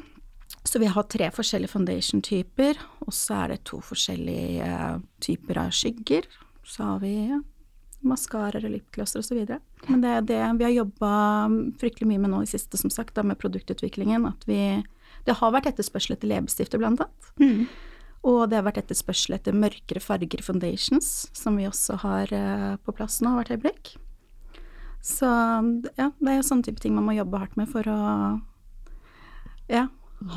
Så 0.66 0.80
vi 0.82 0.90
har 0.90 1.06
tre 1.08 1.28
forskjellige 1.32 1.72
foundation-typer, 1.72 2.78
og 3.06 3.14
så 3.14 3.42
er 3.42 3.54
det 3.54 3.64
to 3.70 3.80
forskjellige 3.84 4.66
eh, 4.66 4.96
typer 5.24 5.62
av 5.62 5.72
skygger. 5.74 6.26
Så 6.66 6.84
har 6.84 7.00
vi 7.04 7.14
maskarer, 7.26 7.44
maskaraer 8.06 8.66
og 8.66 8.74
lipglosser 8.74 9.22
osv. 9.22 9.40
Men 9.88 10.02
det 10.04 10.10
er 10.12 10.26
det 10.26 10.42
vi 10.58 10.66
har 10.66 10.74
jobba 10.74 11.12
fryktelig 11.80 12.10
mye 12.10 12.22
med 12.22 12.34
nå 12.34 12.42
i 12.44 12.50
siste, 12.50 12.78
som 12.78 12.92
sagt, 12.92 13.16
da, 13.16 13.24
med 13.26 13.38
produktutviklingen. 13.40 14.28
At 14.28 14.44
vi 14.46 14.84
Det 15.26 15.34
har 15.40 15.50
vært 15.50 15.66
etterspørsel 15.72 16.14
etter 16.14 16.28
leppestifter, 16.30 16.78
blant 16.78 17.00
annet. 17.02 17.30
Og 18.26 18.48
det 18.50 18.58
har 18.58 18.66
vært 18.66 18.80
etterspørsel 18.82 19.36
etter 19.36 19.54
mørkere 19.54 20.02
farger 20.02 20.42
foundations, 20.42 21.28
som 21.36 21.58
vi 21.60 21.68
også 21.68 22.00
har 22.02 22.32
eh, 22.34 22.72
på 22.82 22.94
plass 22.96 23.20
nå 23.22 23.36
hvert 23.36 23.52
øyeblikk. 23.54 23.92
Så 25.06 25.28
ja, 25.94 26.08
det 26.10 26.32
er 26.32 26.40
jo 26.40 26.46
sånne 26.48 26.66
type 26.66 26.82
ting 26.82 26.96
man 26.96 27.06
må 27.06 27.14
jobbe 27.14 27.38
hardt 27.38 27.54
med 27.58 27.70
for 27.70 27.86
å 27.86 28.00
ja, 29.70 29.86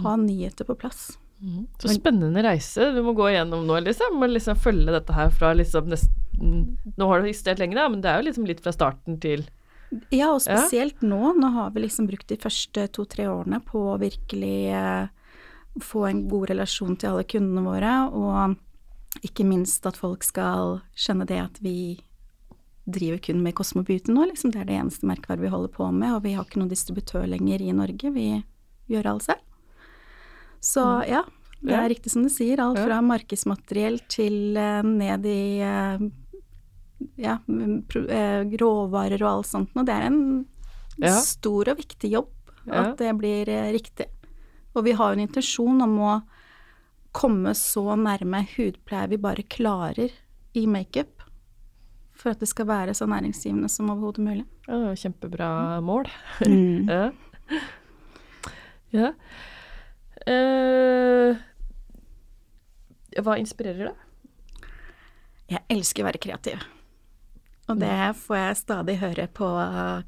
ha 0.03 0.13
nyheter 0.21 0.67
på 0.67 0.77
plass. 0.77 1.17
Mm. 1.39 1.65
Så 1.79 1.93
spennende 1.95 2.43
reise 2.43 2.89
du 2.91 2.99
må 3.01 3.15
gå 3.17 3.29
igjennom 3.31 3.63
nå, 3.65 3.79
liksom. 3.85 4.17
Må 4.19 4.27
liksom 4.29 4.59
følge 4.59 4.91
dette 4.91 5.15
her 5.15 5.31
fra 5.31 5.53
liksom 5.55 5.87
nesten 5.91 6.17
Nå 6.39 7.07
har 7.09 7.19
du 7.19 7.27
eksistert 7.27 7.59
lenger, 7.59 7.81
da, 7.81 7.85
men 7.91 8.03
det 8.03 8.11
er 8.11 8.21
jo 8.21 8.27
liksom 8.29 8.45
litt 8.47 8.61
fra 8.63 8.71
starten 8.71 9.17
til 9.19 9.41
Ja, 10.13 10.29
og 10.29 10.43
spesielt 10.43 11.01
nå. 11.03 11.33
Nå 11.35 11.49
har 11.55 11.73
vi 11.75 11.83
liksom 11.83 12.07
brukt 12.07 12.29
de 12.29 12.37
første 12.39 12.85
to-tre 12.95 13.25
årene 13.31 13.59
på 13.65 13.81
å 13.91 13.97
virkelig 13.99 14.59
eh, 14.75 15.09
få 15.81 16.05
en 16.09 16.27
god 16.29 16.49
relasjon 16.49 16.97
til 16.99 17.13
alle 17.13 17.25
kundene 17.29 17.63
våre, 17.63 17.93
og 18.09 19.25
ikke 19.25 19.45
minst 19.47 19.85
at 19.89 19.97
folk 19.99 20.23
skal 20.25 20.79
skjønne 20.97 21.27
det 21.29 21.39
at 21.41 21.57
vi 21.63 21.99
driver 22.89 23.19
kun 23.21 23.43
med 23.43 23.55
Cosmo 23.57 23.83
Beauty 23.85 24.13
nå, 24.13 24.25
liksom. 24.31 24.53
Det 24.53 24.63
er 24.63 24.69
det 24.69 24.77
eneste 24.79 25.07
merkevaret 25.09 25.43
vi 25.43 25.51
holder 25.53 25.73
på 25.73 25.89
med, 25.93 26.13
og 26.15 26.23
vi 26.25 26.33
har 26.37 26.47
ikke 26.47 26.61
noen 26.61 26.71
distributør 26.71 27.27
lenger 27.29 27.61
i 27.61 27.73
Norge. 27.75 28.13
Vi 28.15 28.27
gjør 28.89 29.11
alt 29.13 29.27
selv. 29.27 29.45
Så 30.59 30.83
ja, 31.07 31.23
det 31.63 31.75
er 31.75 31.91
riktig 31.91 32.11
som 32.11 32.25
du 32.25 32.31
sier. 32.33 32.59
Alt 32.63 32.81
fra 32.81 32.99
markedsmateriell 33.05 34.01
til 34.11 34.57
uh, 34.57 34.81
ned 34.85 35.27
i 35.29 35.41
uh, 35.63 36.01
ja, 37.19 37.37
mm, 37.47 37.77
eh, 38.11 38.57
råvarer 38.59 39.21
og 39.23 39.29
alt 39.31 39.51
sånt 39.51 39.75
noe. 39.77 39.87
Det 39.87 39.95
er 39.95 40.07
en 40.09 40.23
Ja. 40.99 41.13
stor 41.23 41.69
og 41.71 41.77
viktig 41.79 42.09
jobb 42.11 42.33
at 42.67 42.97
det 42.99 43.13
blir 43.15 43.47
riktig. 43.71 44.09
Og 44.77 44.85
vi 44.85 44.93
har 44.97 45.11
jo 45.11 45.17
en 45.17 45.25
intensjon 45.25 45.81
om 45.85 45.95
å 46.05 46.13
komme 47.15 47.55
så 47.57 47.95
nærme 47.97 48.43
hudpleie 48.53 49.09
vi 49.09 49.21
bare 49.21 49.45
klarer 49.49 50.13
i 50.57 50.65
makeup. 50.69 51.23
For 52.19 52.33
at 52.33 52.41
det 52.43 52.49
skal 52.51 52.67
være 52.69 52.93
så 52.97 53.07
næringsgivende 53.09 53.69
som 53.71 53.89
overhodet 53.93 54.25
mulig. 54.25 54.45
Ja, 54.67 54.93
kjempebra 54.95 55.79
mål. 55.81 56.09
Mm. 56.45 56.89
Ja. 58.91 59.07
ja. 59.07 59.07
Uh, 60.29 61.37
hva 63.23 63.37
inspirerer 63.41 63.89
deg? 63.89 64.67
Jeg 65.49 65.65
elsker 65.73 66.03
å 66.03 66.09
være 66.09 66.21
kreativ. 66.21 66.61
Og 67.69 67.77
det 67.81 68.13
får 68.17 68.37
jeg 68.37 68.59
stadig 68.59 68.95
høre 69.01 69.25
på 69.33 69.47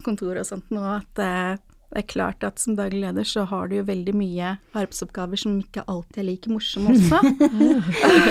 kontoret 0.06 0.44
og 0.44 0.50
sånt 0.50 0.72
nå, 0.74 0.82
at 0.82 1.22
eh, 1.22 1.62
det 1.92 2.00
er 2.00 2.08
klart 2.08 2.44
at 2.48 2.60
som 2.62 2.78
daglig 2.78 3.02
leder 3.04 3.26
så 3.28 3.44
har 3.50 3.68
du 3.68 3.76
jo 3.76 3.84
veldig 3.84 4.14
mye 4.16 4.54
arbeidsoppgaver 4.72 5.40
som 5.42 5.58
ikke 5.60 5.84
alltid 5.92 6.22
er 6.22 6.28
like 6.30 6.52
morsomme 6.52 6.94
også. 6.96 7.20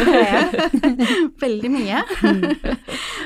veldig 1.44 1.70
mye. 1.74 2.00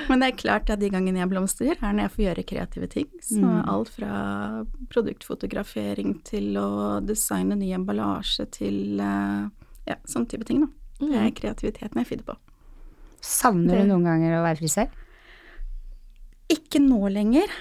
Men 0.08 0.24
det 0.24 0.28
er 0.28 0.40
klart 0.40 0.72
at 0.74 0.82
de 0.82 0.90
gangene 0.90 1.22
jeg 1.22 1.30
blomstrer, 1.30 1.76
er 1.78 1.94
når 1.94 2.08
jeg 2.08 2.14
får 2.16 2.24
gjøre 2.24 2.46
kreative 2.50 2.88
ting. 2.90 3.06
Så 3.22 3.52
alt 3.62 3.92
fra 3.94 4.16
produktfotografering 4.90 6.16
til 6.26 6.58
å 6.58 6.98
designe 7.06 7.54
ny 7.60 7.70
emballasje 7.78 8.48
til 8.58 8.98
eh, 8.98 9.46
ja, 9.86 10.00
sånn 10.10 10.26
type 10.30 10.48
ting, 10.48 10.64
da. 10.66 10.72
Det 10.98 11.20
er 11.20 11.30
kreativiteten 11.36 12.02
jeg 12.02 12.10
finner 12.10 12.32
på. 12.32 12.36
Savner 13.24 13.84
du 13.84 13.92
noen 13.92 14.10
ganger 14.10 14.40
å 14.40 14.42
være 14.44 14.58
frisør? 14.64 14.90
Ikke 16.52 16.82
nå 16.82 17.06
lenger, 17.08 17.54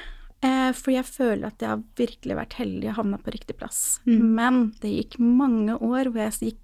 eh, 0.44 0.72
for 0.78 0.92
jeg 0.94 1.06
føler 1.08 1.48
at 1.50 1.64
jeg 1.64 1.70
har 1.74 1.82
virkelig 2.00 2.36
vært 2.40 2.58
heldig 2.60 2.90
og 2.92 2.98
havna 3.02 3.18
på 3.24 3.34
riktig 3.36 3.56
plass. 3.60 3.80
Mm. 4.08 4.20
Men 4.38 4.60
det 4.84 4.92
gikk 4.98 5.18
mange 5.24 5.78
år 5.80 6.12
hvor 6.12 6.22
jeg 6.26 6.38
gikk 6.52 6.60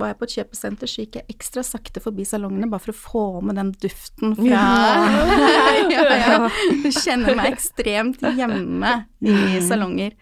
var 0.00 0.08
jeg 0.10 0.16
på 0.18 0.26
et 0.26 0.32
kjøpesenter, 0.34 0.88
så 0.90 1.02
gikk 1.04 1.16
jeg 1.20 1.28
ekstra 1.30 1.62
sakte 1.62 2.00
forbi 2.02 2.24
salongene 2.26 2.66
bare 2.72 2.82
for 2.82 2.90
å 2.90 2.98
få 2.98 3.24
med 3.46 3.54
den 3.60 3.68
duften 3.78 4.32
fra 4.34 4.48
ja, 4.50 6.06
ja. 6.16 6.38
Jeg 6.82 6.94
kjenner 6.96 7.36
meg 7.38 7.52
ekstremt 7.52 8.24
hjemme 8.34 8.94
i 9.20 9.30
Mm. 9.30 9.60
salonger. 9.68 10.16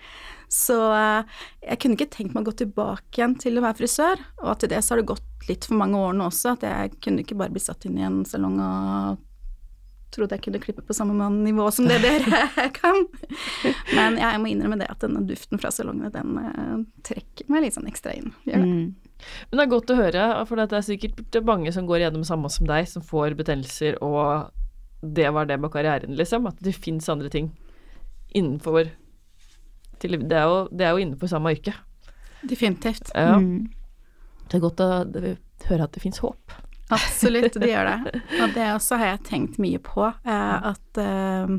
Så 0.53 0.75
eh, 0.97 1.23
jeg 1.69 1.79
kunne 1.81 1.97
ikke 1.97 2.11
tenkt 2.13 2.35
meg 2.35 2.43
å 2.45 2.51
gå 2.51 2.57
tilbake 2.65 3.21
igjen 3.21 3.39
til 3.41 3.59
å 3.61 3.65
være 3.65 3.79
frisør, 3.83 4.21
og 4.43 4.59
til 4.61 4.71
det 4.73 4.83
så 4.85 4.95
har 4.95 5.03
det 5.03 5.11
gått 5.15 5.49
litt 5.49 5.65
for 5.69 5.81
mange 5.81 5.97
år 6.01 6.13
nå 6.17 6.27
også, 6.29 6.55
at 6.57 6.65
jeg 6.69 6.95
kunne 7.05 7.23
ikke 7.25 7.37
bare 7.41 7.53
bli 7.55 7.61
satt 7.63 7.85
inn 7.89 7.97
i 8.01 8.05
en 8.05 8.23
salong 8.29 8.57
og 8.61 9.21
trodde 10.15 10.37
jeg 10.37 10.45
kunne 10.47 10.61
klippe 10.63 10.85
på 10.85 10.97
samme 10.97 11.29
nivå 11.35 11.67
som 11.75 11.89
det 11.89 11.99
dere 12.05 12.69
kan. 12.81 13.05
Men 13.95 14.19
jeg 14.21 14.41
må 14.41 14.53
innrømme 14.53 14.79
det 14.81 14.89
at 14.93 15.03
denne 15.05 15.25
duften 15.29 15.61
fra 15.61 15.73
salongene, 15.75 16.13
den 16.15 16.39
eh, 16.43 16.77
trekker 17.11 17.51
meg 17.53 17.67
litt 17.67 17.77
sånn 17.77 17.91
ekstra 17.91 18.15
inn. 18.17 18.33
Gjør 18.49 18.65
det. 18.65 18.71
Mm. 18.71 19.09
Men 19.51 19.59
det 19.59 19.65
er 19.65 19.73
godt 19.73 19.93
å 19.93 19.99
høre, 19.99 20.29
for 20.49 20.61
det 20.61 20.79
er 20.79 20.87
sikkert 20.87 21.41
mange 21.47 21.73
som 21.75 21.89
går 21.89 22.05
gjennom 22.07 22.25
samme 22.27 22.51
som 22.55 22.69
deg, 22.71 22.87
som 22.91 23.05
får 23.05 23.35
betennelser, 23.39 23.99
og 24.05 24.55
det 25.03 25.29
var 25.35 25.49
det 25.51 25.59
med 25.61 25.73
karrieren, 25.75 26.15
liksom. 26.19 26.47
At 26.51 26.61
det 26.65 26.77
fins 26.79 27.09
andre 27.11 27.31
ting 27.33 27.53
innenfor 28.35 28.91
til, 29.99 30.15
det, 30.23 30.37
er 30.37 30.47
jo, 30.47 30.63
det 30.71 30.87
er 30.87 30.95
jo 30.95 31.03
innenfor 31.03 31.31
samme 31.31 31.53
yrke. 31.57 31.75
Definitivt. 32.47 33.11
Ja. 33.15 33.39
Mm. 33.43 33.67
Det 34.49 34.57
er 34.57 34.65
godt 34.65 34.81
å 34.81 34.89
høre 35.69 35.85
at 35.85 35.95
det 35.95 36.03
fins 36.03 36.23
håp. 36.23 36.55
Absolutt, 36.89 37.57
det 37.61 37.71
gjør 37.71 37.89
det. 37.91 38.21
Og 38.43 38.53
det 38.57 38.67
også 38.73 38.99
har 39.01 39.13
jeg 39.13 39.25
tenkt 39.29 39.61
mye 39.63 39.81
på, 39.83 40.07
eh, 40.09 40.69
at 40.73 41.01
eh, 41.03 41.57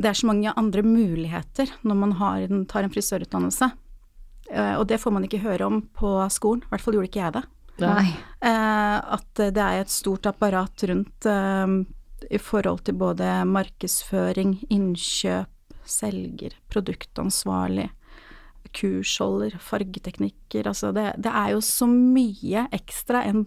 det 0.00 0.10
er 0.10 0.18
så 0.18 0.30
mange 0.30 0.54
andre 0.56 0.84
muligheter 0.86 1.72
når 1.82 2.02
man 2.04 2.16
har 2.20 2.46
en, 2.46 2.64
tar 2.70 2.86
en 2.86 2.92
frisørutdannelse. 2.94 3.72
Eh, 4.50 4.74
og 4.78 4.86
det 4.90 5.00
får 5.02 5.14
man 5.14 5.26
ikke 5.26 5.42
høre 5.42 5.66
om 5.66 5.80
på 5.94 6.14
skolen, 6.32 6.62
i 6.64 6.72
hvert 6.72 6.84
fall 6.84 6.98
gjorde 6.98 7.10
ikke 7.10 7.24
jeg 7.24 7.36
det. 7.38 7.46
Nei. 7.80 8.10
At 8.44 9.40
det 9.40 9.62
er 9.64 9.78
et 9.80 9.92
stort 9.92 10.26
apparat 10.28 10.82
rundt 10.90 11.24
i 12.28 12.36
forhold 12.36 12.82
til 12.84 12.98
både 13.00 13.28
markedsføring, 13.48 14.58
innkjøp, 14.68 15.48
selger, 15.88 16.58
produktansvarlig. 16.68 17.88
kursholder, 18.76 19.56
fargeteknikker, 19.58 20.68
altså 20.68 20.92
det, 20.94 21.08
det 21.18 21.32
er 21.32 21.54
jo 21.56 21.62
så 21.64 21.88
mye 21.90 22.68
ekstra 22.76 23.24
enn 23.26 23.46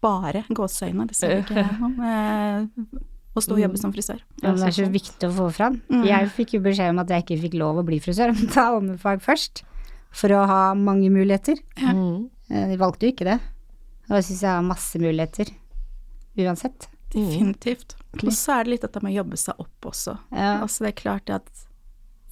bare 0.00 0.44
gåseøyne, 0.48 1.06
det 1.10 1.16
ser 1.18 1.34
du 1.34 1.40
ikke 1.44 1.64
eh, 2.08 3.00
å 3.36 3.42
stå 3.44 3.54
og 3.56 3.62
jobbe 3.62 3.78
som 3.80 3.92
frisør. 3.94 4.20
Ja, 4.42 4.52
det 4.56 4.68
er 4.70 4.74
så 4.74 4.86
viktig 4.90 5.28
å 5.28 5.32
få 5.36 5.48
fram. 5.54 5.80
Jeg 6.06 6.30
fikk 6.34 6.56
jo 6.56 6.62
beskjed 6.64 6.94
om 6.94 7.02
at 7.02 7.12
jeg 7.12 7.24
ikke 7.26 7.40
fikk 7.44 7.58
lov 7.60 7.78
å 7.82 7.86
bli 7.86 8.00
frisør, 8.02 8.32
men 8.36 8.50
ta 8.52 8.70
ommefag 8.78 9.22
først. 9.24 9.64
For 10.10 10.32
å 10.34 10.42
ha 10.50 10.62
mange 10.74 11.06
muligheter. 11.14 11.60
Mm. 11.78 12.26
Eh, 12.50 12.64
De 12.72 12.78
valgte 12.80 13.06
jo 13.06 13.14
ikke 13.14 13.28
det. 13.28 13.38
Og 14.08 14.16
jeg 14.18 14.26
syns 14.26 14.40
jeg 14.42 14.50
har 14.56 14.64
masse 14.66 14.98
muligheter. 14.98 15.52
Uansett. 16.40 16.88
Definitivt. 17.14 17.94
Og 18.24 18.32
så 18.34 18.56
er 18.56 18.66
det 18.66 18.72
litt 18.74 18.84
dette 18.86 19.02
med 19.04 19.12
å 19.12 19.20
jobbe 19.20 19.38
seg 19.38 19.62
opp 19.62 19.86
også. 19.92 20.16
Ja. 20.34 20.56
Altså 20.64 20.82
det 20.84 20.90
er 20.92 20.98
klart 20.98 21.30
at 21.34 21.66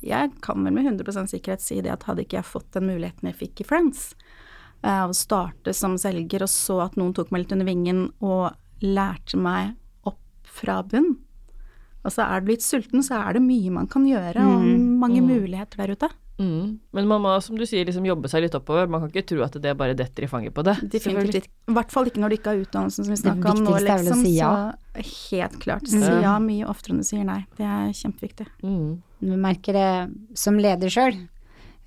jeg 0.03 0.31
kan 0.43 0.63
vel 0.63 0.75
med 0.75 0.87
100 0.87 1.31
sikkerhet 1.31 1.63
si 1.63 1.81
det 1.83 1.91
at 1.91 2.07
hadde 2.07 2.23
ikke 2.23 2.39
jeg 2.39 2.47
fått 2.47 2.71
den 2.77 2.87
muligheten 2.87 3.31
jeg 3.31 3.39
fikk 3.39 3.63
i 3.63 3.67
Friends, 3.67 4.13
eh, 4.15 4.27
å 4.85 5.15
starte 5.17 5.75
som 5.75 5.97
selger, 5.99 6.45
og 6.47 6.53
så 6.53 6.81
at 6.87 6.99
noen 7.01 7.15
tok 7.17 7.33
meg 7.35 7.45
litt 7.45 7.57
under 7.57 7.69
vingen 7.69 8.05
og 8.23 8.53
lærte 8.85 9.41
meg 9.41 9.75
opp 10.07 10.21
fra 10.61 10.83
bunn. 10.87 11.17
Altså 12.07 12.25
er 12.25 12.41
du 12.41 12.53
litt 12.53 12.65
sulten, 12.65 13.03
så 13.05 13.19
er 13.19 13.37
det 13.37 13.45
mye 13.45 13.75
man 13.75 13.89
kan 13.91 14.07
gjøre, 14.07 14.47
og 14.47 14.65
mange 15.03 15.23
muligheter 15.25 15.83
der 15.83 15.97
ute. 15.97 16.11
Mm. 16.39 16.79
Men 16.95 17.09
man 17.11 17.23
må, 17.25 17.33
som 17.43 17.59
du 17.59 17.65
sier, 17.67 17.83
liksom 17.87 18.05
jobbe 18.07 18.31
seg 18.31 18.45
litt 18.45 18.55
oppover. 18.55 18.87
Man 18.91 19.03
kan 19.03 19.11
ikke 19.11 19.27
tro 19.33 19.43
at 19.43 19.57
det 19.59 19.73
bare 19.79 19.97
detter 19.99 20.23
i 20.23 20.29
fanget 20.31 20.55
på 20.55 20.63
det. 20.67 20.77
Definitivt. 20.95 21.49
I 21.51 21.75
hvert 21.75 21.91
fall 21.91 22.11
ikke 22.11 22.23
når 22.23 22.31
du 22.31 22.37
ikke 22.37 22.53
har 22.53 22.63
utdannelsen 22.63 23.09
som 23.09 23.15
vi 23.15 23.19
snakka 23.19 23.55
om 23.57 23.65
nå, 23.67 23.75
liksom. 23.83 24.23
si 24.23 24.37
ja. 24.37 24.53
Så 24.95 25.33
helt 25.33 25.59
klart. 25.65 25.91
Si 25.91 25.99
ja 25.99 26.37
mye 26.43 26.69
oftere 26.71 26.95
enn 26.95 27.03
du 27.03 27.09
sier 27.09 27.27
nei. 27.27 27.41
Det 27.59 27.67
er 27.67 27.91
kjempeviktig. 27.99 28.47
Mm. 28.63 28.93
Du 29.19 29.35
merker 29.35 29.79
det 29.79 29.91
som 30.39 30.63
leder 30.63 30.95
sjøl. 30.95 31.19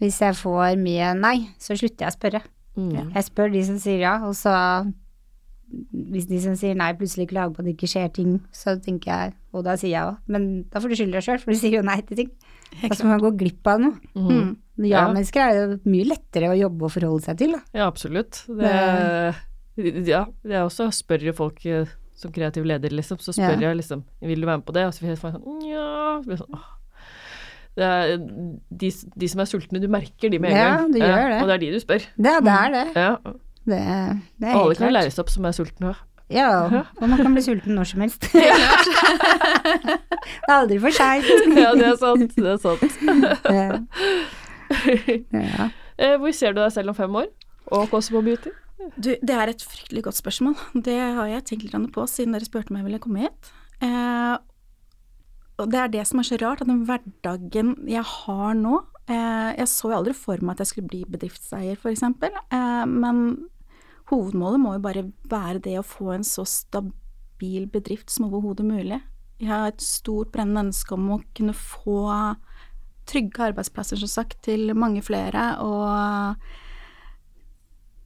Hvis 0.03 0.19
jeg 0.19 0.35
får 0.35 0.75
mye 0.81 1.13
nei, 1.15 1.37
så 1.61 1.77
slutter 1.77 2.09
jeg 2.09 2.11
å 2.11 2.17
spørre. 2.17 2.43
Mm. 2.79 3.11
Jeg 3.13 3.23
spør 3.27 3.51
de 3.51 3.61
som 3.67 3.77
sier 3.83 3.99
ja, 4.05 4.15
og 4.27 4.35
så 4.37 4.53
hvis 6.11 6.25
de 6.27 6.39
som 6.43 6.55
sier 6.59 6.75
nei 6.75 6.89
plutselig 6.99 7.29
klager 7.31 7.53
på 7.55 7.61
at 7.63 7.67
det 7.69 7.75
ikke 7.77 7.87
skjer 7.93 8.09
ting, 8.15 8.31
så 8.55 8.73
tenker 8.83 9.11
jeg, 9.11 9.33
og 9.55 9.63
da 9.63 9.77
sier 9.79 9.93
jeg 9.93 10.09
òg, 10.09 10.17
men 10.31 10.47
da 10.71 10.81
får 10.83 10.91
du 10.91 10.97
skylde 10.99 11.15
deg 11.15 11.23
sjøl, 11.27 11.39
for 11.39 11.53
du 11.55 11.59
sier 11.61 11.77
jo 11.77 11.83
nei 11.87 11.95
til 12.07 12.19
ting. 12.19 12.33
Da 12.81 12.91
skal 12.95 13.07
man 13.13 13.23
gå 13.23 13.31
glipp 13.39 13.67
av 13.71 13.79
noe. 13.83 13.95
Mm. 14.15 14.51
Ja, 14.87 15.05
mennesker 15.13 15.43
er 15.45 15.57
jo 15.59 15.77
mye 15.85 16.09
lettere 16.09 16.51
å 16.51 16.57
jobbe 16.57 16.87
og 16.87 16.93
forholde 16.95 17.23
seg 17.27 17.39
til, 17.39 17.55
da. 17.55 17.61
Ja, 17.77 17.87
absolutt. 17.87 18.41
Det, 18.47 18.75
ja, 20.09 20.25
jeg 20.43 20.61
også 20.65 20.89
spør 20.95 21.27
jo 21.29 21.35
folk 21.37 21.63
eh, 21.69 21.91
som 22.19 22.33
kreativ 22.35 22.67
leder, 22.67 22.91
liksom, 22.95 23.21
så 23.23 23.31
spør 23.35 23.55
Ja. 23.55 23.69
jeg 23.69 23.79
liksom 23.79 24.03
Vil 24.19 24.41
du 24.43 24.47
være 24.49 24.59
med 24.59 24.67
på 24.67 24.75
det? 24.75 24.85
Og 24.89 24.93
så 24.93 25.05
får 25.05 25.13
jeg 25.13 25.21
sånn 25.23 25.59
Nja 25.61 26.37
sånn. 26.41 26.59
Det 26.59 26.80
er 27.87 28.17
de, 28.81 28.91
de 29.21 29.27
som 29.31 29.39
er 29.43 29.45
sultne, 29.49 29.79
du 29.81 29.87
merker 29.91 30.29
de 30.29 30.39
med 30.39 30.51
en 30.51 30.57
Ja, 30.57 30.69
gang. 30.77 30.93
du 30.93 30.99
gjør 30.99 31.29
det. 31.29 31.41
Og 31.41 31.47
det 31.47 31.53
er 31.53 31.57
de 31.65 31.71
du 31.73 31.79
spør. 31.79 32.05
Det, 32.17 32.33
det 32.45 32.53
er 32.57 32.69
det. 32.75 32.85
Ja. 32.95 33.15
Det, 33.61 33.79
det 34.41 34.47
er 34.49 34.55
Alle 34.57 34.75
kan 34.75 34.87
klart. 34.87 34.93
læres 35.03 35.19
opp 35.21 35.29
som 35.29 35.45
er 35.45 35.51
sultne. 35.57 35.93
Ja, 36.31 36.47
og 37.01 37.09
man 37.09 37.17
kan 37.19 37.33
bli 37.35 37.41
sulten 37.43 37.75
når 37.75 37.83
som 37.91 38.01
helst. 38.01 38.21
det 38.31 38.45
er 40.47 40.53
aldri 40.55 40.77
for 40.79 40.95
seint. 40.95 41.25
Ja, 41.57 41.71
det 41.75 41.87
er 41.89 41.97
sant. 41.99 42.35
Det 42.35 42.53
er 42.53 42.57
sant. 42.61 42.91
Ja. 43.51 43.79
Ja. 45.35 45.65
Eh, 45.99 46.15
Hvor 46.17 46.31
ser 46.31 46.53
du 46.55 46.61
deg 46.61 46.71
selv 46.71 46.93
om 46.93 46.95
fem 46.95 47.15
år? 47.19 47.25
Og 47.75 47.89
Cosmo 47.91 48.21
Beauty? 48.23 48.53
Du, 48.95 49.09
det 49.19 49.29
er 49.35 49.51
et 49.51 49.61
fryktelig 49.67 50.03
godt 50.07 50.15
spørsmål. 50.17 50.55
Det 50.85 50.95
har 50.95 51.27
jeg 51.27 51.43
tenkt 51.49 51.67
litt 51.67 51.91
på 51.93 52.05
siden 52.09 52.33
dere 52.33 52.47
spurte 52.47 52.71
om 52.71 52.79
jeg 52.79 52.87
ville 52.87 53.01
komme 53.03 53.25
hit. 53.25 53.51
Eh, 53.83 54.37
og 55.61 55.71
det 55.71 55.79
er 55.81 55.93
det 55.93 56.05
som 56.09 56.21
er 56.21 56.27
så 56.27 56.39
rart, 56.41 56.63
at 56.63 56.69
den 56.69 56.83
hverdagen 56.87 57.75
jeg 57.89 58.03
har 58.07 58.53
nå 58.57 58.79
eh, 59.07 59.51
Jeg 59.59 59.67
så 59.69 59.91
jo 59.91 59.97
aldri 59.99 60.13
for 60.17 60.41
meg 60.41 60.55
at 60.55 60.63
jeg 60.63 60.71
skulle 60.71 60.91
bli 60.91 61.01
bedriftseier, 61.09 61.77
f.eks., 61.77 62.03
eh, 62.03 62.85
men 62.89 63.23
hovedmålet 64.11 64.59
må 64.61 64.75
jo 64.75 64.83
bare 64.83 65.05
være 65.31 65.63
det 65.63 65.77
å 65.79 65.87
få 65.87 66.11
en 66.15 66.25
så 66.27 66.43
stabil 66.47 67.67
bedrift 67.71 68.11
som 68.11 68.27
overhodet 68.27 68.65
mulig. 68.67 68.99
Jeg 69.41 69.49
har 69.49 69.71
et 69.71 69.81
stort 69.81 70.33
brennende 70.33 70.67
ønske 70.67 70.93
om 70.97 71.07
å 71.15 71.21
kunne 71.37 71.55
få 71.57 72.01
trygge 73.09 73.47
arbeidsplasser, 73.49 73.97
som 74.01 74.11
sagt, 74.11 74.37
til 74.45 74.75
mange 74.77 75.01
flere, 75.05 75.55
og 75.63 76.35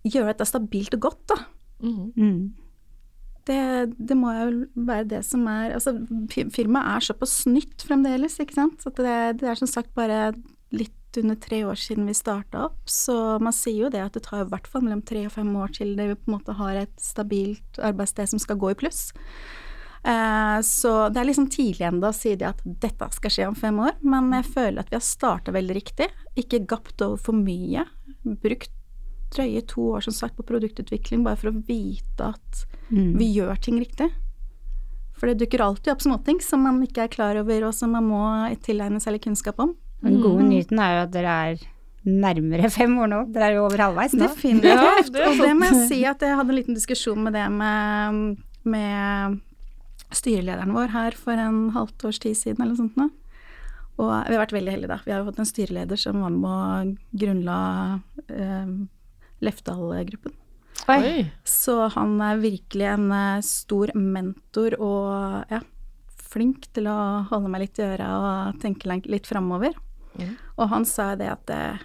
gjøre 0.06 0.32
dette 0.32 0.48
stabilt 0.48 0.96
og 0.98 1.02
godt, 1.10 1.24
da. 1.34 1.38
Mm. 1.84 2.06
Mm. 2.16 2.65
Det, 3.46 3.58
det 4.02 4.16
må 4.18 4.32
jo 4.34 4.46
være 4.88 5.06
det 5.12 5.20
som 5.28 5.44
er 5.52 5.76
Altså, 5.78 5.92
fi- 6.34 6.48
firmaet 6.50 6.96
er 6.96 7.06
såpass 7.12 7.36
nytt 7.46 7.84
fremdeles, 7.86 8.40
ikke 8.42 8.58
sant. 8.58 8.82
Så 8.82 8.90
det, 8.98 9.16
det 9.42 9.52
er 9.52 9.60
som 9.60 9.70
sagt 9.70 9.94
bare 9.98 10.32
litt 10.74 10.92
under 11.22 11.38
tre 11.40 11.62
år 11.64 11.78
siden 11.80 12.10
vi 12.10 12.16
starta 12.18 12.66
opp, 12.66 12.82
så 12.92 13.38
man 13.40 13.54
sier 13.56 13.86
jo 13.86 13.92
det 13.94 14.02
at 14.04 14.18
det 14.18 14.26
tar 14.26 14.42
i 14.44 14.50
hvert 14.52 14.66
fall 14.68 14.82
mellom 14.84 15.00
tre 15.08 15.22
og 15.30 15.32
fem 15.32 15.54
år 15.56 15.72
til 15.78 15.94
det 15.96 16.10
vi 16.10 16.18
på 16.18 16.28
en 16.28 16.34
måte 16.36 16.56
har 16.58 16.76
et 16.82 16.92
stabilt 17.00 17.80
arbeidssted 17.80 18.34
som 18.34 18.42
skal 18.44 18.58
gå 18.60 18.74
i 18.74 18.78
pluss. 18.82 19.06
Eh, 20.06 20.58
så 20.68 20.92
det 21.10 21.22
er 21.22 21.30
liksom 21.30 21.48
tidlig 21.54 21.88
ennå 21.88 22.12
å 22.12 22.18
si 22.18 22.36
det 22.38 22.50
at 22.50 22.60
dette 22.66 23.08
skal 23.16 23.32
skje 23.34 23.48
om 23.48 23.56
fem 23.58 23.80
år, 23.82 23.96
men 24.04 24.28
jeg 24.36 24.50
føler 24.58 24.82
at 24.84 24.92
vi 24.92 25.00
har 25.00 25.06
starta 25.08 25.56
veldig 25.56 25.78
riktig. 25.80 26.10
Ikke 26.36 26.60
gapt 26.68 27.00
over 27.06 27.22
for 27.30 27.38
mye. 27.40 27.88
Brukt 28.44 28.75
drøye 29.36 29.62
to 29.68 29.90
år 29.98 30.06
som 30.08 30.16
sagt 30.16 30.38
på 30.40 30.46
produktutvikling 30.48 31.24
bare 31.26 31.38
for 31.42 31.52
å 31.52 31.60
vite 31.68 32.32
at 32.34 32.66
Mm. 32.92 33.16
vi 33.18 33.32
gjør 33.34 33.58
ting 33.66 33.80
riktig. 33.82 34.12
For 35.18 35.26
det 35.32 35.40
dukker 35.42 35.62
alltid 35.64 35.90
opp 35.94 36.02
småting 36.04 36.42
som 36.44 36.62
man 36.62 36.82
ikke 36.86 37.06
er 37.06 37.08
klar 37.10 37.38
over, 37.40 37.64
og 37.66 37.74
som 37.74 37.92
man 37.96 38.04
må 38.06 38.20
tilegne 38.62 39.00
seg 39.02 39.16
litt 39.16 39.24
kunnskap 39.26 39.58
om. 39.64 39.72
Den 40.04 40.20
gode 40.22 40.44
nyheten 40.46 40.78
er 40.84 40.92
jo 40.98 41.04
at 41.08 41.12
dere 41.16 41.34
er 41.48 41.64
nærmere 42.06 42.70
fem 42.78 42.94
år 43.02 43.10
nå. 43.10 43.22
Dere 43.34 43.48
er 43.50 43.56
jo 43.58 43.64
over 43.66 43.82
halvveis 43.88 44.14
nå. 44.14 44.28
Definitivt. 44.28 44.70
Ja, 44.70 45.02
det 45.02 45.26
og 45.32 45.42
det 45.42 45.54
må 45.58 45.66
jeg 45.72 45.88
si 45.90 46.00
at 46.06 46.22
jeg 46.22 46.36
hadde 46.38 46.54
en 46.54 46.60
liten 46.60 46.78
diskusjon 46.78 47.24
med 47.26 47.34
det 47.34 47.48
med, 47.50 48.38
med 48.70 49.40
styrelederen 50.14 50.76
vår 50.76 50.94
her 50.94 51.18
for 51.18 51.34
en 51.42 51.72
halvt 51.74 52.06
års 52.06 52.20
tid 52.22 52.38
siden 52.38 52.62
eller 52.62 52.76
noe 52.76 52.84
sånt 52.84 53.00
nå. 53.02 53.10
Og 53.98 54.12
vi 54.28 54.36
har 54.36 54.42
vært 54.44 54.54
veldig 54.54 54.74
heldige, 54.76 54.92
da. 54.92 55.00
Vi 55.08 55.12
har 55.16 55.22
jo 55.24 55.30
fått 55.32 55.40
en 55.42 55.48
styreleder 55.50 55.98
som 55.98 56.20
var 56.22 56.34
med 56.36 56.52
og 56.52 57.18
grunnla 57.18 57.58
eh, 58.28 58.68
Lefdal-gruppen. 59.44 60.34
Oi. 60.92 61.26
Så 61.48 61.88
han 61.96 62.20
er 62.22 62.38
virkelig 62.44 62.86
en 62.92 63.10
eh, 63.16 63.42
stor 63.42 63.92
mentor 63.98 64.76
og 64.80 65.50
ja, 65.52 65.62
flink 66.30 66.68
til 66.76 66.88
å 66.92 66.98
holde 67.32 67.50
meg 67.50 67.64
litt 67.66 67.80
i 67.80 67.86
øra 67.88 68.10
og 68.20 68.60
tenke 68.62 68.92
litt 69.10 69.28
framover. 69.28 69.74
Mhm. 70.16 70.34
Og 70.60 70.70
han 70.72 70.86
sa 70.88 71.16
det 71.20 71.28
at 71.32 71.50
eh, 71.52 71.80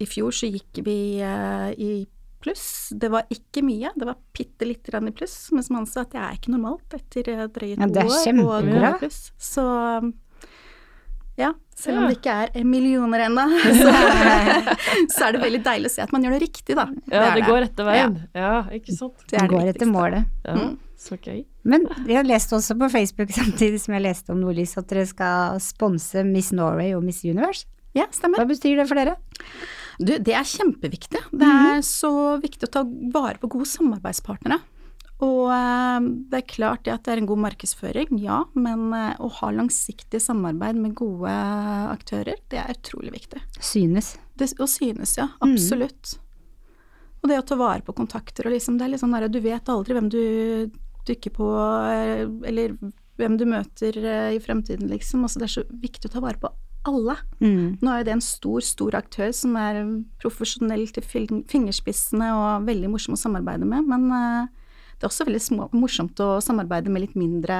i 0.00 0.06
fjor 0.06 0.32
så 0.34 0.48
gikk 0.50 0.82
vi 0.86 0.98
eh, 1.22 1.70
i 1.78 1.92
pluss. 2.40 2.92
Det 2.96 3.10
var 3.12 3.26
ikke 3.28 3.60
mye, 3.66 3.90
det 3.98 4.06
var 4.08 4.16
bitte 4.32 4.64
lite 4.64 4.90
grann 4.92 5.08
i 5.10 5.12
pluss. 5.12 5.50
Men 5.52 5.62
som 5.66 5.76
han 5.76 5.86
sa, 5.90 6.02
at 6.06 6.12
det 6.14 6.20
er 6.22 6.38
ikke 6.38 6.54
normalt 6.54 6.94
etter 6.96 7.28
eh, 7.34 7.46
drøye 7.52 7.76
Ja, 7.76 7.86
to 7.86 7.92
det 7.94 8.02
er 8.04 8.08
år 8.08 8.16
å 8.16 8.24
kjempebra. 8.24 8.92
pluss. 9.02 9.18
Så 9.36 9.64
ja, 11.40 11.52
selv 11.80 11.98
om 11.98 12.04
Ja. 12.04 12.08
det 12.12 12.18
ikke 12.18 12.34
er 12.60 12.64
millioner 12.68 13.24
ennå, 13.26 13.44
så, 13.80 13.94
så 15.14 15.26
er 15.28 15.32
det 15.36 15.40
veldig 15.42 15.62
deilig 15.66 15.90
å 15.90 15.94
se 15.94 16.04
at 16.04 16.12
man 16.14 16.24
gjør 16.26 16.36
det 16.36 16.42
riktig, 16.44 16.76
da. 16.78 16.86
Ja, 17.10 17.24
det, 17.24 17.40
det 17.40 17.48
går 17.48 17.66
etter 17.68 17.88
veien. 17.88 18.14
Ja, 18.36 18.52
ikke 18.76 18.94
sant. 18.96 19.24
Det 19.30 19.38
det 19.40 19.48
Går 19.54 19.72
etter 19.74 19.90
målet. 19.90 20.28
Ja, 20.46 20.54
Mm. 20.60 20.76
så 21.00 21.16
gøy. 21.16 21.42
Men 21.64 21.84
jeg 22.08 22.26
lest 22.28 22.52
også 22.52 22.76
på 22.80 22.90
Facebook 22.92 23.30
samtidig 23.40 23.80
som 23.80 23.94
jeg 23.96 24.04
leste 24.04 24.32
om 24.34 24.40
Nordlys 24.44 24.76
at 24.80 24.88
dere 24.92 25.06
skal 25.08 25.60
sponse 25.64 26.24
Miss 26.28 26.52
Norway 26.52 26.92
og 26.96 27.04
Miss 27.06 27.22
Universe. 27.24 27.64
Ja, 27.96 28.04
stemmer. 28.14 28.38
Hva 28.38 28.46
betyr 28.52 28.76
det 28.78 28.86
for 28.86 29.00
dere? 29.00 29.16
Du, 30.00 30.12
det 30.16 30.32
er 30.32 30.46
kjempeviktig. 30.46 31.18
Det 31.34 31.48
er 31.48 31.80
så 31.84 32.10
viktig 32.40 32.68
å 32.68 32.72
ta 32.78 32.84
vare 33.12 33.36
på 33.42 33.50
gode 33.52 33.66
samarbeidspartnere. 33.68 34.60
Og 35.20 35.50
eh, 35.52 36.06
det 36.32 36.38
er 36.38 36.48
klart 36.48 36.86
det 36.86 36.94
at 36.94 37.04
det 37.04 37.12
er 37.12 37.20
en 37.20 37.28
god 37.28 37.42
markedsføring, 37.44 38.14
ja, 38.22 38.40
men 38.56 38.88
eh, 38.96 39.12
å 39.20 39.28
ha 39.40 39.50
langsiktig 39.52 40.20
samarbeid 40.24 40.78
med 40.80 40.96
gode 40.96 41.32
aktører, 41.92 42.40
det 42.52 42.60
er 42.62 42.72
utrolig 42.72 43.12
viktig. 43.18 43.42
Synes. 43.60 44.14
Det, 44.40 44.52
å 44.56 44.68
synes, 44.70 45.18
ja. 45.20 45.28
Absolutt. 45.44 46.16
Og 47.20 47.28
det 47.28 47.36
å 47.36 47.44
ta 47.44 47.58
vare 47.60 47.84
på 47.84 47.92
kontakter 47.96 48.48
og 48.48 48.54
liksom, 48.54 48.78
det 48.80 48.86
er 48.86 48.94
litt 48.94 49.02
sånn 49.02 49.12
der 49.12 49.28
du 49.28 49.42
vet 49.44 49.68
aldri 49.68 49.96
hvem 49.96 50.08
du 50.12 50.22
dykker 51.08 51.34
på, 51.36 51.50
eh, 51.90 52.24
eller 52.48 52.78
hvem 53.20 53.36
du 53.36 53.44
møter 53.44 53.98
i 54.32 54.40
fremtiden, 54.40 54.88
liksom. 54.88 55.26
Altså, 55.26 55.42
det 55.42 55.50
er 55.50 55.56
så 55.58 55.66
viktig 55.82 56.08
å 56.08 56.14
ta 56.14 56.22
vare 56.24 56.40
på 56.40 56.48
alle. 56.88 57.18
Mm. 57.44 57.76
Nå 57.82 57.90
er 57.92 58.00
jo 58.00 58.06
det 58.08 58.14
en 58.14 58.24
stor, 58.24 58.64
stor 58.64 58.96
aktør 58.96 59.34
som 59.36 59.58
er 59.60 59.82
profesjonell 60.22 60.86
til 60.96 61.04
fingerspissene 61.04 62.30
og 62.32 62.64
veldig 62.70 62.88
morsom 62.94 63.18
å 63.18 63.20
samarbeide 63.20 63.68
med, 63.68 63.84
men 63.90 64.48
det 65.00 65.06
er 65.06 65.08
også 65.08 65.24
veldig 65.24 65.40
små, 65.40 65.66
morsomt 65.72 66.20
å 66.20 66.26
samarbeide 66.44 66.92
med 66.92 67.06
litt 67.06 67.14
mindre 67.16 67.56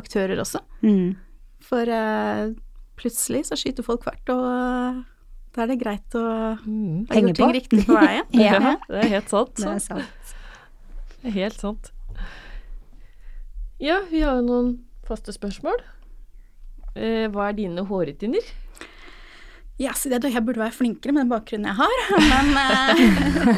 aktører 0.00 0.40
også. 0.40 0.62
Mm. 0.80 1.12
For 1.60 1.84
uh, 1.92 2.54
plutselig 2.96 3.42
så 3.50 3.58
skyter 3.60 3.84
folk 3.84 4.06
hvert, 4.08 4.32
og 4.32 4.44
eh, 4.48 5.00
da 5.52 5.62
er 5.66 5.70
det 5.74 5.78
greit 5.82 6.16
å 6.16 6.24
Mm. 6.64 7.04
ha 7.10 7.20
gjort 7.20 7.36
ting 7.36 7.52
riktig 7.56 7.84
på 7.86 7.96
veien. 7.98 8.24
Ja, 8.46 8.76
det 8.88 9.02
er 9.04 9.08
helt 9.18 9.28
sant. 9.32 9.52
Det 9.60 9.68
er 9.68 9.78
sant. 9.84 10.34
Det 11.20 11.28
er 11.28 11.36
helt 11.36 11.60
sant. 11.60 11.92
Ja, 13.80 14.00
vi 14.10 14.20
har 14.24 14.36
jo 14.40 14.44
noen 14.46 14.72
faste 15.08 15.32
spørsmål. 15.36 15.80
Eh, 16.96 17.28
hva 17.32 17.48
er 17.50 17.56
dine 17.60 17.84
hårrutiner? 17.88 18.44
Ja, 19.80 19.94
så 19.96 20.10
det, 20.12 20.18
jeg 20.28 20.44
burde 20.44 20.60
være 20.60 20.76
flinkere 20.76 21.14
med 21.16 21.22
den 21.24 21.30
bakgrunnen 21.32 21.70
jeg 21.70 21.78
har, 21.78 21.96
men 22.32 22.50
eh, 22.60 22.94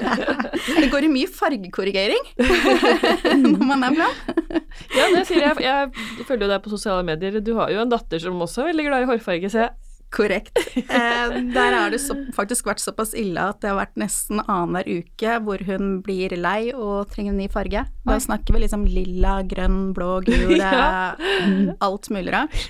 det 0.84 0.90
går 0.92 1.08
i 1.08 1.10
mye 1.10 1.30
fargekorrigering 1.34 2.28
når 3.42 3.64
man 3.66 3.86
er 3.88 3.96
bra. 3.96 4.10
Ja, 4.94 5.08
det 5.16 5.24
sier 5.28 5.48
jeg. 5.48 5.64
Jeg 5.66 6.26
følger 6.28 6.46
jo 6.46 6.52
deg 6.54 6.62
på 6.64 6.70
sosiale 6.76 7.02
medier. 7.06 7.40
Du 7.42 7.56
har 7.58 7.72
jo 7.74 7.82
en 7.82 7.90
datter 7.90 8.22
som 8.22 8.38
også 8.44 8.62
er 8.62 8.70
veldig 8.72 8.86
glad 8.90 9.04
i 9.06 9.10
hårfarge, 9.10 9.50
ser 9.52 9.66
jeg. 9.66 9.74
Korrekt. 10.12 10.58
Eh, 10.76 11.34
der 11.54 11.72
har 11.72 11.88
det 11.94 11.98
så, 12.04 12.12
faktisk 12.36 12.66
vært 12.68 12.82
såpass 12.84 13.14
ille 13.16 13.40
at 13.48 13.62
det 13.64 13.70
har 13.70 13.78
vært 13.78 13.94
nesten 13.96 14.42
annenhver 14.44 15.00
uke 15.00 15.38
hvor 15.46 15.62
hun 15.64 15.94
blir 16.04 16.34
lei 16.36 16.68
og 16.76 17.08
trenger 17.14 17.32
en 17.32 17.40
ny 17.40 17.46
farge. 17.50 17.86
Da 18.04 18.18
snakker 18.20 18.52
vi 18.54 18.60
liksom 18.66 18.84
lilla, 18.92 19.38
grønn, 19.48 19.88
blå, 19.96 20.18
gul, 20.28 20.52
Ja. 20.60 21.16
eh, 21.16 21.72
alt 21.80 22.12
mulig 22.12 22.34
rart. 22.36 22.60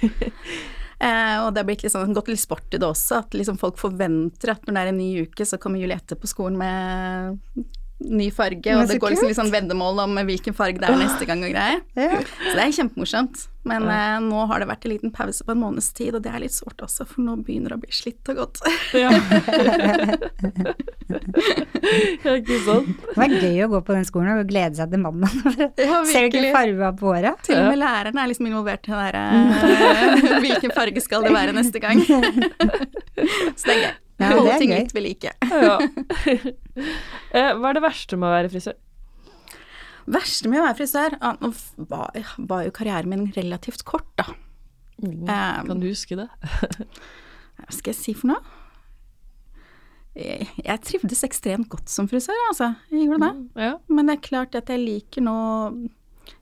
Eh, 1.02 1.36
og 1.42 1.50
det 1.50 1.62
har 1.62 1.66
blitt 1.66 1.82
liksom, 1.82 2.12
gått 2.14 2.30
litt 2.30 2.40
sport 2.42 2.74
i 2.74 2.78
det 2.78 2.86
også, 2.86 3.24
at 3.24 3.34
liksom 3.34 3.58
folk 3.58 3.80
forventer 3.80 4.54
at 4.54 4.66
når 4.66 4.76
det 4.76 4.82
er 4.82 4.90
en 4.92 5.00
ny 5.00 5.10
uke, 5.26 5.46
så 5.48 5.58
kommer 5.58 5.82
Juliette 5.82 6.18
på 6.18 6.30
skolen 6.30 6.60
med 6.60 7.40
ny 8.10 8.28
farge, 8.34 8.74
og 8.76 8.90
det 8.90 8.98
går 9.02 9.14
liksom 9.14 9.30
litt 9.30 9.38
sånn 9.38 9.52
veddemål 9.54 10.04
om 10.06 10.20
hvilken 10.28 10.56
farge 10.56 10.82
det 10.82 10.90
er 10.90 11.00
neste 11.00 11.28
gang 11.28 11.44
og 11.46 11.54
greier. 11.54 11.80
Ja. 11.98 12.20
Så 12.20 12.54
det 12.56 12.66
er 12.66 12.76
kjempemorsomt. 12.80 13.48
Men 13.68 13.84
eh, 13.86 14.16
nå 14.24 14.42
har 14.50 14.58
det 14.58 14.66
vært 14.66 14.86
en 14.86 14.90
liten 14.90 15.12
pause 15.14 15.44
på 15.46 15.54
en 15.54 15.60
måneds 15.62 15.92
tid, 15.94 16.16
og 16.18 16.24
det 16.24 16.32
er 16.34 16.42
litt 16.42 16.54
sårt 16.54 16.82
også, 16.82 17.06
for 17.06 17.22
nå 17.22 17.36
begynner 17.46 17.70
det 17.70 17.78
å 17.78 17.82
bli 17.84 17.94
slitt 17.94 18.32
og 18.32 18.40
godt. 18.42 18.62
Ja. 18.92 19.08
ja, 22.22 22.34
ikke 22.34 22.58
sant? 22.64 22.90
Det 23.06 23.16
var 23.16 23.32
gøy 23.38 23.62
å 23.64 23.70
gå 23.72 23.80
på 23.86 23.94
den 23.94 24.06
skolen 24.08 24.34
og 24.34 24.50
glede 24.50 24.76
seg 24.80 24.92
til 24.92 25.02
mandag. 25.04 25.32
Ja, 25.82 26.02
Ser 26.08 26.26
du 26.26 26.38
ikke 26.40 26.52
farga 26.56 26.90
på 26.98 27.12
håret? 27.12 27.42
Til 27.46 27.58
og 27.60 27.70
med 27.70 27.80
læreren 27.80 28.18
er 28.18 28.30
liksom 28.30 28.50
involvert 28.50 28.88
i 28.88 28.92
det 28.92 28.98
der 29.06 29.18
eh, 29.22 30.38
Hvilken 30.42 30.74
farge 30.74 31.00
skal 31.04 31.26
det 31.26 31.32
være 31.34 31.54
neste 31.56 31.82
gang? 31.82 32.02
Så 32.02 33.68
det 33.68 33.74
er 33.76 33.84
gøy. 33.86 33.92
Ja, 34.22 34.30
det 34.30 34.38
Holde 34.38 34.54
er 34.54 34.62
ting 34.62 34.72
gøy. 34.72 34.78
litt 34.82 34.94
ved 34.96 35.06
like. 35.08 35.34
Ja. 35.66 35.76
Eh, 37.32 37.50
Hva 37.56 37.68
er 37.68 37.76
det 37.76 37.82
verste 37.84 38.16
med 38.16 38.28
å 38.28 38.32
være 38.32 38.48
frisør? 38.52 38.76
Verste 40.12 40.48
med 40.50 40.60
å 40.60 40.64
være 40.64 40.76
frisør 40.80 41.14
ah, 41.22 41.36
Nå 41.40 41.50
var, 41.90 42.16
var 42.50 42.64
jo 42.66 42.72
karrieren 42.74 43.10
min 43.12 43.26
relativt 43.36 43.84
kort, 43.88 44.08
da. 44.18 44.26
Mm. 45.02 45.22
Um, 45.28 45.68
Kan 45.68 45.80
du 45.82 45.86
huske 45.88 46.16
det? 46.18 46.26
Hva 46.42 47.68
skal 47.74 47.92
jeg 47.92 47.98
si 47.98 48.14
for 48.16 48.32
noe? 48.32 48.40
Jeg, 50.16 50.48
jeg 50.60 50.82
trivdes 50.84 51.24
ekstremt 51.24 51.70
godt 51.72 51.88
som 51.92 52.08
frisør, 52.10 52.36
altså. 52.50 52.72
Jeg 52.92 53.06
gjorde 53.08 53.28
det. 53.30 53.62
Ja. 53.64 53.74
Men 53.88 54.08
det 54.10 54.16
er 54.18 54.24
klart 54.26 54.58
at 54.58 54.68
jeg 54.72 54.82
liker 54.82 55.24
nå 55.24 55.36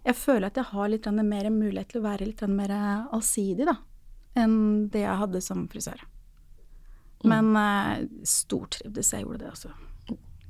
Jeg 0.06 0.16
føler 0.18 0.48
at 0.50 0.58
jeg 0.58 0.70
har 0.72 0.90
litt 0.90 1.06
mer 1.20 1.50
mulighet 1.54 1.92
til 1.92 2.02
å 2.02 2.06
være 2.08 2.26
litt 2.32 2.42
mer 2.50 2.74
allsidig, 3.12 3.68
da, 3.68 3.76
enn 4.38 4.88
det 4.90 5.04
jeg 5.04 5.20
hadde 5.22 5.42
som 5.44 5.68
frisør. 5.70 6.02
Men 7.24 7.56
eh, 7.56 8.06
stortrivdes 8.24 9.10
jeg 9.12 9.24
gjorde 9.26 9.38
det, 9.44 9.50
altså. 9.50 9.70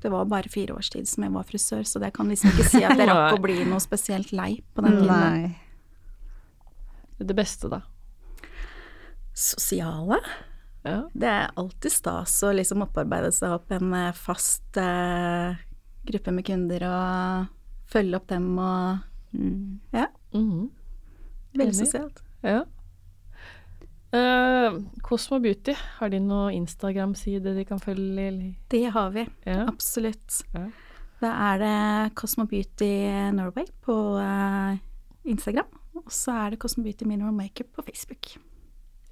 Det 0.01 0.09
var 0.11 0.25
bare 0.31 0.49
fire 0.49 0.73
års 0.79 0.89
tid 0.91 1.09
som 1.09 1.25
jeg 1.27 1.33
var 1.35 1.43
frisør, 1.45 1.83
så 1.85 2.01
jeg 2.01 2.13
kan 2.17 2.29
liksom 2.31 2.51
ikke 2.55 2.65
si 2.71 2.85
at 2.85 2.97
jeg 3.01 3.09
rakk 3.11 3.35
å 3.37 3.43
bli 3.43 3.65
noe 3.69 3.81
spesielt 3.85 4.31
lei 4.33 4.63
på 4.75 4.85
den 4.87 5.01
tiden. 5.03 5.11
Nei. 5.11 5.57
Det 7.21 7.37
beste, 7.37 7.69
da? 7.69 7.83
Sosiale? 9.37 10.17
Ja. 10.83 11.03
Det 11.13 11.29
er 11.29 11.51
alltid 11.61 11.93
stas 11.93 12.39
å 12.49 12.53
liksom 12.57 12.81
opparbeide 12.87 13.29
seg 13.37 13.53
opp 13.59 13.71
en 13.77 13.93
eh, 13.95 14.13
fast 14.17 14.79
eh, 14.81 15.59
gruppe 16.09 16.33
med 16.33 16.47
kunder 16.49 16.87
og 16.89 17.51
følge 17.93 18.17
opp 18.21 18.29
dem 18.33 18.51
og 18.59 19.07
Mm. 19.31 19.79
Ja, 19.95 20.09
Mhm. 20.35 20.71
veldig 21.55 21.75
sosialt. 21.77 22.17
ja. 22.43 22.65
Eh, 24.13 24.79
Cosmo 25.07 25.39
Beauty, 25.39 25.75
har 25.99 26.11
de 26.11 26.19
noe 26.23 26.51
Instagram-side 26.57 27.55
de 27.55 27.65
kan 27.69 27.81
følge? 27.83 28.27
Eller? 28.27 28.55
Det 28.73 28.85
har 28.95 29.11
vi. 29.15 29.27
Ja. 29.47 29.65
Absolutt. 29.71 30.41
Ja. 30.55 30.65
Da 31.21 31.35
er 31.51 31.61
det 31.61 32.15
Cosmo 32.19 32.47
Beauty 32.49 32.91
Norway 33.37 33.67
på 33.85 33.95
uh, 34.17 34.73
Instagram, 35.29 35.69
og 36.01 36.09
så 36.17 36.33
er 36.47 36.55
det 36.55 36.63
Cosmo 36.63 36.83
Beauty 36.87 37.05
Mineral 37.05 37.37
Makeup 37.37 37.71
på 37.77 37.85
Facebook. 37.87 38.35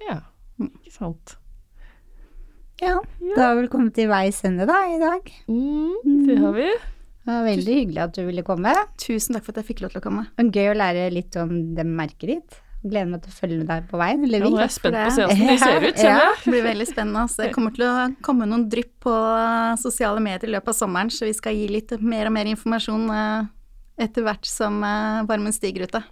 ja. 0.07 0.21
Ikke 0.59 0.91
sant. 0.91 1.37
Ja, 2.81 2.97
da 3.19 3.45
har 3.45 3.53
vel 3.55 3.69
kommet 3.71 3.93
til 3.95 4.09
veis 4.11 4.41
ende 4.47 4.65
da 4.67 4.75
i 4.87 4.97
dag. 4.99 5.27
Mm, 5.47 6.25
det 6.27 6.35
har 6.39 6.55
vi. 6.55 6.67
Det 7.23 7.31
var 7.31 7.45
veldig 7.45 7.75
hyggelig 7.75 8.01
at 8.03 8.15
du 8.15 8.21
ville 8.27 8.43
komme. 8.47 8.73
Tusen 8.99 9.35
takk 9.35 9.45
for 9.45 9.53
at 9.53 9.61
jeg 9.61 9.69
fikk 9.69 9.83
lov 9.83 9.93
til 9.93 10.01
å 10.01 10.03
komme. 10.03 10.25
Og 10.39 10.51
gøy 10.55 10.71
å 10.71 10.77
lære 10.79 11.09
litt 11.15 11.35
om 11.39 11.53
det 11.77 11.85
merket 11.87 12.31
ditt. 12.31 12.59
Gleder 12.79 13.09
meg 13.11 13.21
til 13.25 13.31
å 13.33 13.35
følge 13.35 13.65
deg 13.67 13.87
på 13.89 13.97
veien. 13.99 14.21
Eller 14.23 14.39
Ja, 14.45 14.49
nå 14.49 14.57
er 14.57 14.61
jeg 14.63 14.71
spent 14.77 14.95
på 14.95 15.01
å 15.01 15.07
det. 15.09 15.15
se 15.15 15.25
hvordan 15.27 15.49
de 15.49 15.57
ser 15.59 15.85
ut, 15.89 15.97
Ja. 16.09 16.19
Det 16.43 16.53
blir 16.53 16.63
veldig 16.63 16.87
spennende. 16.87 17.23
Altså. 17.27 17.41
Det 17.43 17.49
kommer 17.55 17.73
til 17.75 17.83
å 17.89 17.95
komme 18.23 18.47
noen 18.47 18.63
drypp 18.71 18.93
på 19.03 19.15
sosiale 19.81 20.21
medier 20.23 20.47
i 20.47 20.53
løpet 20.55 20.71
av 20.71 20.77
sommeren, 20.77 21.11
så 21.11 21.27
vi 21.27 21.33
skal 21.35 21.57
gi 21.59 21.67
litt 21.67 21.91
mer 21.99 22.29
og 22.31 22.35
mer 22.37 22.47
informasjon 22.53 23.09
eh, 23.11 23.49
etter 24.05 24.23
hvert 24.23 24.47
som 24.47 24.79
eh, 24.87 25.19
varmen 25.27 25.51
stiger 25.55 25.89
ute. 25.89 26.03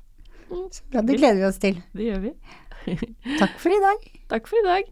Ja, 0.51 1.01
det 1.03 1.15
gleder 1.19 1.39
vi 1.39 1.47
oss 1.47 1.57
til. 1.63 1.79
Det 1.95 2.03
gjør 2.11 2.21
vi. 2.27 2.35
Takk 3.39 3.57
for 3.59 3.71
i 3.71 3.79
dag. 3.83 4.05
Takk 4.31 4.47
for 4.51 4.59
i 4.59 4.67
dag. 4.67 4.91